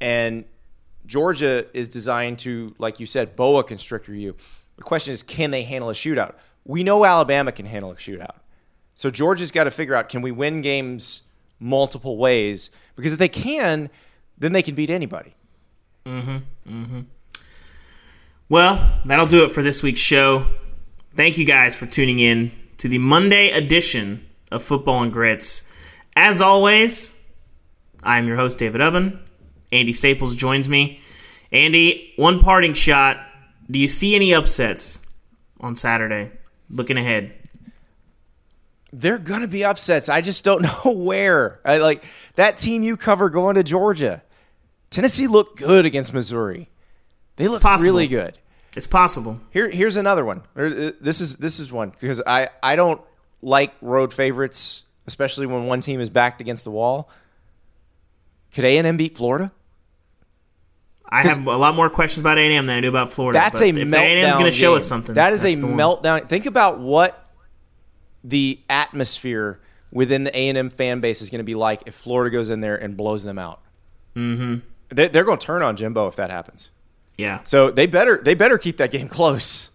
and 0.00 0.44
Georgia 1.06 1.64
is 1.76 1.88
designed 1.88 2.38
to, 2.40 2.74
like 2.78 3.00
you 3.00 3.06
said, 3.06 3.34
boa 3.36 3.64
constrictor 3.64 4.14
you. 4.14 4.36
The 4.76 4.82
question 4.82 5.12
is, 5.12 5.22
can 5.22 5.50
they 5.50 5.62
handle 5.62 5.90
a 5.90 5.94
shootout? 5.94 6.34
We 6.64 6.82
know 6.84 7.04
Alabama 7.04 7.50
can 7.52 7.66
handle 7.66 7.90
a 7.90 7.94
shootout. 7.96 8.36
So 8.94 9.10
Georgia's 9.10 9.50
got 9.50 9.64
to 9.64 9.70
figure 9.70 9.94
out 9.94 10.08
can 10.08 10.22
we 10.22 10.30
win 10.32 10.60
games 10.60 11.22
multiple 11.60 12.18
ways? 12.18 12.70
Because 12.96 13.12
if 13.12 13.18
they 13.18 13.28
can, 13.28 13.90
then 14.36 14.52
they 14.52 14.62
can 14.62 14.74
beat 14.74 14.90
anybody. 14.90 15.34
Mhm. 16.04 16.42
Mhm. 16.68 17.06
Well, 18.48 19.00
that'll 19.04 19.26
do 19.26 19.44
it 19.44 19.50
for 19.50 19.62
this 19.62 19.82
week's 19.82 20.00
show. 20.00 20.46
Thank 21.14 21.38
you 21.38 21.44
guys 21.44 21.74
for 21.76 21.86
tuning 21.86 22.18
in 22.18 22.50
to 22.78 22.88
the 22.88 22.98
Monday 22.98 23.50
edition 23.50 24.24
of 24.50 24.62
Football 24.62 25.02
and 25.02 25.12
Grits. 25.12 25.62
As 26.16 26.40
always, 26.40 27.12
I'm 28.02 28.26
your 28.26 28.36
host, 28.36 28.58
David 28.58 28.80
Ubben. 28.80 29.18
Andy 29.72 29.92
Staples 29.92 30.34
joins 30.34 30.68
me. 30.68 31.00
Andy, 31.52 32.12
one 32.16 32.40
parting 32.40 32.74
shot. 32.74 33.18
Do 33.70 33.78
you 33.78 33.88
see 33.88 34.14
any 34.14 34.32
upsets 34.34 35.02
on 35.60 35.76
Saturday? 35.76 36.30
Looking 36.70 36.96
ahead. 36.98 37.34
They're 38.92 39.18
going 39.18 39.42
to 39.42 39.48
be 39.48 39.64
upsets. 39.64 40.08
I 40.08 40.20
just 40.20 40.44
don't 40.44 40.62
know 40.84 40.92
where. 40.92 41.60
I 41.64 41.78
like 41.78 42.04
that 42.36 42.56
team 42.56 42.82
you 42.82 42.96
cover 42.96 43.28
going 43.30 43.56
to 43.56 43.62
Georgia. 43.62 44.22
Tennessee 44.90 45.26
looked 45.26 45.58
good 45.58 45.84
against 45.84 46.14
Missouri. 46.14 46.68
They 47.36 47.48
look 47.48 47.60
Possible. 47.62 47.92
really 47.92 48.08
good. 48.08 48.36
It's 48.76 48.86
possible. 48.86 49.40
Here, 49.50 49.68
here's 49.68 49.96
another 49.96 50.24
one. 50.24 50.42
Uh, 50.56 50.92
This 51.00 51.20
is 51.20 51.36
this 51.38 51.58
is 51.58 51.72
one 51.72 51.92
because 51.98 52.22
I 52.26 52.48
I 52.62 52.76
don't 52.76 53.00
like 53.42 53.72
road 53.80 54.12
favorites, 54.12 54.84
especially 55.06 55.46
when 55.46 55.66
one 55.66 55.80
team 55.80 56.00
is 56.00 56.10
backed 56.10 56.40
against 56.40 56.64
the 56.64 56.70
wall. 56.70 57.10
Could 58.54 58.64
A 58.64 58.78
and 58.78 58.86
M 58.86 58.96
beat 58.96 59.16
Florida? 59.16 59.52
I 61.10 61.22
have 61.22 61.46
a 61.46 61.56
lot 61.56 61.74
more 61.74 61.88
questions 61.88 62.20
about 62.20 62.38
A&M 62.38 62.66
than 62.66 62.76
I 62.76 62.80
do 62.80 62.88
about 62.88 63.10
Florida. 63.10 63.38
That's 63.38 63.60
but 63.60 63.66
a 63.66 63.68
if 63.68 63.74
meltdown. 63.76 63.94
A&M's 63.94 64.32
going 64.34 64.44
to 64.44 64.50
show 64.50 64.76
us 64.76 64.86
something. 64.86 65.14
That 65.14 65.32
is 65.32 65.44
a 65.44 65.56
meltdown. 65.56 66.28
Think 66.28 66.46
about 66.46 66.80
what 66.80 67.28
the 68.22 68.60
atmosphere 68.68 69.60
within 69.90 70.24
the 70.24 70.36
A 70.36 70.48
and 70.48 70.58
M 70.58 70.70
fan 70.70 71.00
base 71.00 71.22
is 71.22 71.30
going 71.30 71.38
to 71.38 71.44
be 71.44 71.54
like 71.54 71.82
if 71.86 71.94
Florida 71.94 72.30
goes 72.30 72.50
in 72.50 72.60
there 72.60 72.76
and 72.76 72.96
blows 72.96 73.22
them 73.22 73.38
out. 73.38 73.62
Mm-hmm. 74.14 74.56
They, 74.90 75.08
they're 75.08 75.24
going 75.24 75.38
to 75.38 75.46
turn 75.46 75.62
on 75.62 75.76
Jimbo 75.76 76.08
if 76.08 76.16
that 76.16 76.30
happens. 76.30 76.70
Yeah, 77.16 77.42
So 77.42 77.72
they 77.72 77.88
better 77.88 78.20
they 78.22 78.34
better 78.36 78.58
keep 78.58 78.76
that 78.76 78.92
game 78.92 79.08
close. 79.18 79.70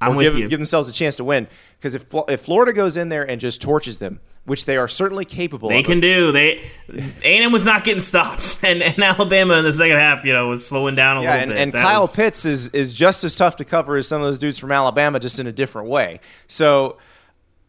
I'm 0.00 0.14
with 0.16 0.32
give, 0.32 0.38
you. 0.38 0.48
give 0.48 0.58
themselves 0.60 0.88
a 0.88 0.92
chance 0.92 1.16
to 1.16 1.24
win. 1.24 1.48
Because 1.78 1.94
if 1.94 2.04
if 2.28 2.40
Florida 2.42 2.72
goes 2.72 2.96
in 2.96 3.08
there 3.08 3.28
and 3.28 3.40
just 3.40 3.60
torches 3.60 3.98
them, 3.98 4.20
which 4.44 4.64
they 4.64 4.76
are 4.76 4.86
certainly 4.88 5.24
capable, 5.24 5.68
They 5.68 5.80
of, 5.80 5.86
can 5.86 5.98
do. 6.00 6.30
They 6.32 6.62
A&M 7.24 7.50
was 7.52 7.64
not 7.64 7.82
getting 7.84 8.00
stops, 8.00 8.62
and, 8.64 8.82
and 8.82 9.02
Alabama 9.02 9.54
in 9.54 9.64
the 9.64 9.72
second 9.72 9.96
half, 9.96 10.24
you 10.24 10.32
know, 10.32 10.46
was 10.48 10.64
slowing 10.66 10.94
down 10.94 11.18
a 11.18 11.22
Yeah, 11.22 11.30
little 11.32 11.42
and, 11.42 11.50
bit. 11.50 11.58
and 11.60 11.72
That 11.72 11.84
Kyle 11.84 12.02
was- 12.02 12.14
Pitts 12.16 12.44
is 12.46 12.68
is 12.68 12.94
just 12.94 13.24
as 13.24 13.34
tough 13.36 13.56
to 13.56 13.64
cover 13.64 13.96
as 13.96 14.06
some 14.06 14.20
of 14.22 14.26
those 14.28 14.38
dudes 14.38 14.58
from 14.58 14.70
Alabama, 14.72 15.18
just 15.18 15.40
in 15.40 15.46
a 15.48 15.52
different 15.52 15.88
way. 15.88 16.20
So 16.46 16.98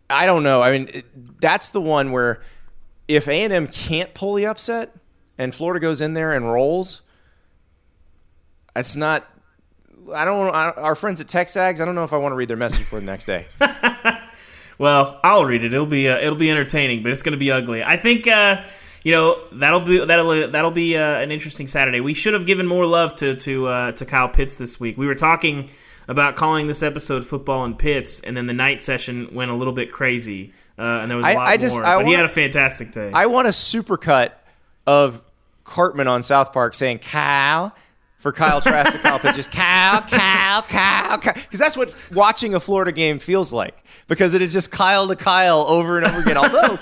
I 0.10 0.26
don't 0.28 0.44
know. 0.44 0.62
I 0.62 0.72
mean, 0.72 0.90
it, 0.94 1.40
that's 1.42 1.72
the 1.72 1.82
one 1.82 2.12
where 2.12 2.42
if 3.08 3.28
A 3.28 3.44
and 3.44 3.52
M 3.52 3.66
can't 3.68 4.14
pull 4.14 4.36
the 4.36 4.46
upset 4.46 4.96
and 5.40 5.54
Florida 5.56 5.80
goes 5.80 6.00
in 6.02 6.14
there 6.14 6.34
and 6.34 6.52
rolls, 6.52 7.02
it's 8.76 8.96
not. 8.96 9.28
I 10.14 10.26
don't. 10.26 10.54
I, 10.54 10.72
our 10.72 10.96
friends 10.96 11.22
at 11.22 11.28
TexAgs. 11.28 11.80
I 11.82 11.86
don't 11.86 11.96
know 11.96 12.04
if 12.04 12.14
I 12.14 12.18
want 12.18 12.32
to 12.34 12.36
read 12.36 12.48
their 12.50 12.58
message 12.58 12.86
for 12.86 13.00
the 13.00 13.06
next 13.06 13.26
day. 13.26 13.46
Well, 14.78 15.20
I'll 15.26 15.44
read 15.44 15.66
it. 15.66 15.74
It'll 15.74 15.86
be 15.86 16.08
uh, 16.08 16.20
it'll 16.20 16.38
be 16.40 16.50
entertaining, 16.50 17.04
but 17.04 17.12
it's 17.12 17.22
going 17.22 17.34
to 17.34 17.38
be 17.38 17.52
ugly. 17.52 17.84
I 17.84 17.98
think 17.98 18.26
uh, 18.28 18.64
you 19.04 19.12
know 19.12 19.38
that'll 19.52 19.82
be 19.82 20.04
that'll 20.06 20.50
that'll 20.52 20.72
be 20.72 20.96
uh, 20.96 21.20
an 21.20 21.34
interesting 21.34 21.68
Saturday. 21.68 22.00
We 22.00 22.14
should 22.14 22.34
have 22.34 22.46
given 22.46 22.66
more 22.66 22.86
love 22.86 23.14
to 23.18 23.36
to 23.36 23.68
uh, 23.68 23.92
to 23.92 24.06
Kyle 24.06 24.30
Pitts 24.30 24.56
this 24.56 24.80
week. 24.80 24.98
We 24.98 25.06
were 25.06 25.16
talking 25.16 25.70
about 26.08 26.38
calling 26.38 26.68
this 26.68 26.82
episode 26.82 27.28
"Football 27.28 27.66
and 27.66 27.78
Pitts," 27.78 28.22
and 28.22 28.38
then 28.38 28.46
the 28.46 28.54
night 28.54 28.82
session 28.82 29.28
went 29.34 29.52
a 29.52 29.54
little 29.54 29.74
bit 29.74 29.92
crazy, 29.92 30.54
uh, 30.78 30.82
and 30.82 31.12
there 31.12 31.18
was 31.18 31.26
a 31.26 31.30
I- 31.32 31.34
lot 31.34 31.48
I 31.50 31.58
just- 31.58 31.76
more. 31.76 31.86
I 31.86 31.98
but 31.98 32.08
he 32.08 32.14
had 32.14 32.24
a 32.24 32.30
fantastic 32.30 32.94
day. 32.94 33.12
I 33.14 33.26
want 33.26 33.48
a 33.50 33.52
supercut 33.52 34.32
of 34.88 35.22
Cartman 35.66 36.08
on 36.08 36.22
South 36.22 36.54
Park 36.54 36.74
saying 36.74 37.00
Kyle 37.00 37.76
for 38.20 38.32
Kyle 38.32 38.62
Trask 38.62 38.92
to 38.94 39.00
Kyle 39.00 39.18
Pitts, 39.20 39.36
just 39.36 39.52
Kyle, 39.52 40.02
Kyle, 40.02 40.62
Kyle, 40.62 41.18
because 41.18 41.60
that's 41.60 41.76
what 41.76 41.94
watching 42.14 42.54
a 42.54 42.60
Florida 42.60 42.92
game 42.92 43.18
feels 43.20 43.52
like. 43.52 43.84
Because 44.08 44.34
it 44.34 44.42
is 44.42 44.54
just 44.54 44.72
Kyle 44.72 45.08
to 45.08 45.16
Kyle 45.16 45.62
over 45.68 45.98
and 45.98 46.06
over 46.06 46.20
again. 46.22 46.38
Although 46.38 46.78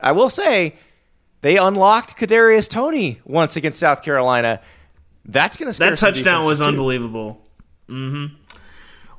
I 0.00 0.12
will 0.12 0.30
say 0.30 0.74
they 1.42 1.56
unlocked 1.58 2.16
Kadarius 2.16 2.68
Toney 2.68 3.20
once 3.24 3.56
against 3.56 3.78
South 3.78 4.02
Carolina. 4.02 4.60
That's 5.26 5.56
going 5.56 5.68
to 5.68 5.72
scare 5.72 5.90
that 5.90 5.98
touchdown 5.98 6.44
was 6.44 6.58
too. 6.60 6.64
unbelievable. 6.66 7.40
hmm 7.88 8.26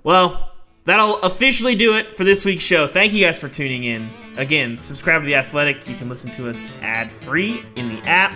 Well, 0.03 0.51
that'll 0.85 1.19
officially 1.21 1.75
do 1.75 1.95
it 1.95 2.15
for 2.15 2.23
this 2.23 2.45
week's 2.45 2.63
show. 2.63 2.87
Thank 2.87 3.13
you 3.13 3.25
guys 3.25 3.39
for 3.39 3.49
tuning 3.49 3.83
in. 3.83 4.09
Again, 4.37 4.77
subscribe 4.77 5.21
to 5.21 5.25
The 5.25 5.35
Athletic. 5.35 5.87
You 5.89 5.95
can 5.95 6.07
listen 6.07 6.31
to 6.31 6.49
us 6.49 6.67
ad 6.81 7.11
free 7.11 7.63
in 7.75 7.89
the 7.89 7.99
app, 8.07 8.33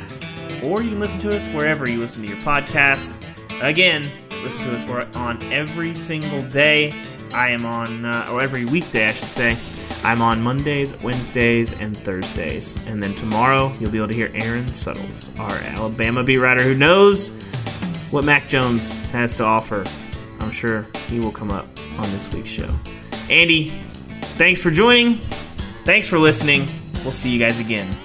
or 0.63 0.81
you 0.81 0.89
can 0.89 0.99
listen 0.99 1.19
to 1.21 1.29
us 1.29 1.47
wherever 1.49 1.89
you 1.89 1.99
listen 1.99 2.23
to 2.23 2.29
your 2.29 2.37
podcasts. 2.37 3.23
Again, 3.61 4.09
listen 4.43 4.63
to 4.63 4.75
us 4.75 5.15
on 5.15 5.41
every 5.51 5.93
single 5.93 6.41
day. 6.43 6.93
I 7.33 7.49
am 7.49 7.65
on, 7.65 8.05
uh, 8.05 8.27
or 8.31 8.41
every 8.41 8.65
weekday, 8.65 9.07
I 9.07 9.11
should 9.11 9.29
say. 9.29 9.57
I'm 10.03 10.21
on 10.21 10.41
Mondays, 10.41 10.99
Wednesdays, 11.01 11.73
and 11.73 11.95
Thursdays. 11.95 12.79
And 12.87 13.03
then 13.03 13.13
tomorrow, 13.15 13.73
you'll 13.79 13.91
be 13.91 13.97
able 13.97 14.07
to 14.07 14.15
hear 14.15 14.31
Aaron 14.33 14.73
Suttles, 14.73 15.37
our 15.37 15.51
Alabama 15.51 16.23
beat 16.23 16.37
writer 16.37 16.63
who 16.63 16.73
knows 16.73 17.43
what 18.09 18.23
Mac 18.23 18.47
Jones 18.47 18.99
has 19.07 19.35
to 19.37 19.43
offer. 19.43 19.83
I'm 20.49 20.55
sure 20.55 20.87
he 21.09 21.19
will 21.19 21.31
come 21.31 21.51
up 21.51 21.67
on 21.99 22.09
this 22.09 22.33
week's 22.33 22.49
show. 22.49 22.73
Andy, 23.29 23.69
thanks 24.39 24.63
for 24.63 24.71
joining. 24.71 25.17
Thanks 25.85 26.07
for 26.07 26.17
listening. 26.17 26.67
We'll 27.03 27.11
see 27.11 27.29
you 27.29 27.37
guys 27.37 27.59
again 27.59 27.95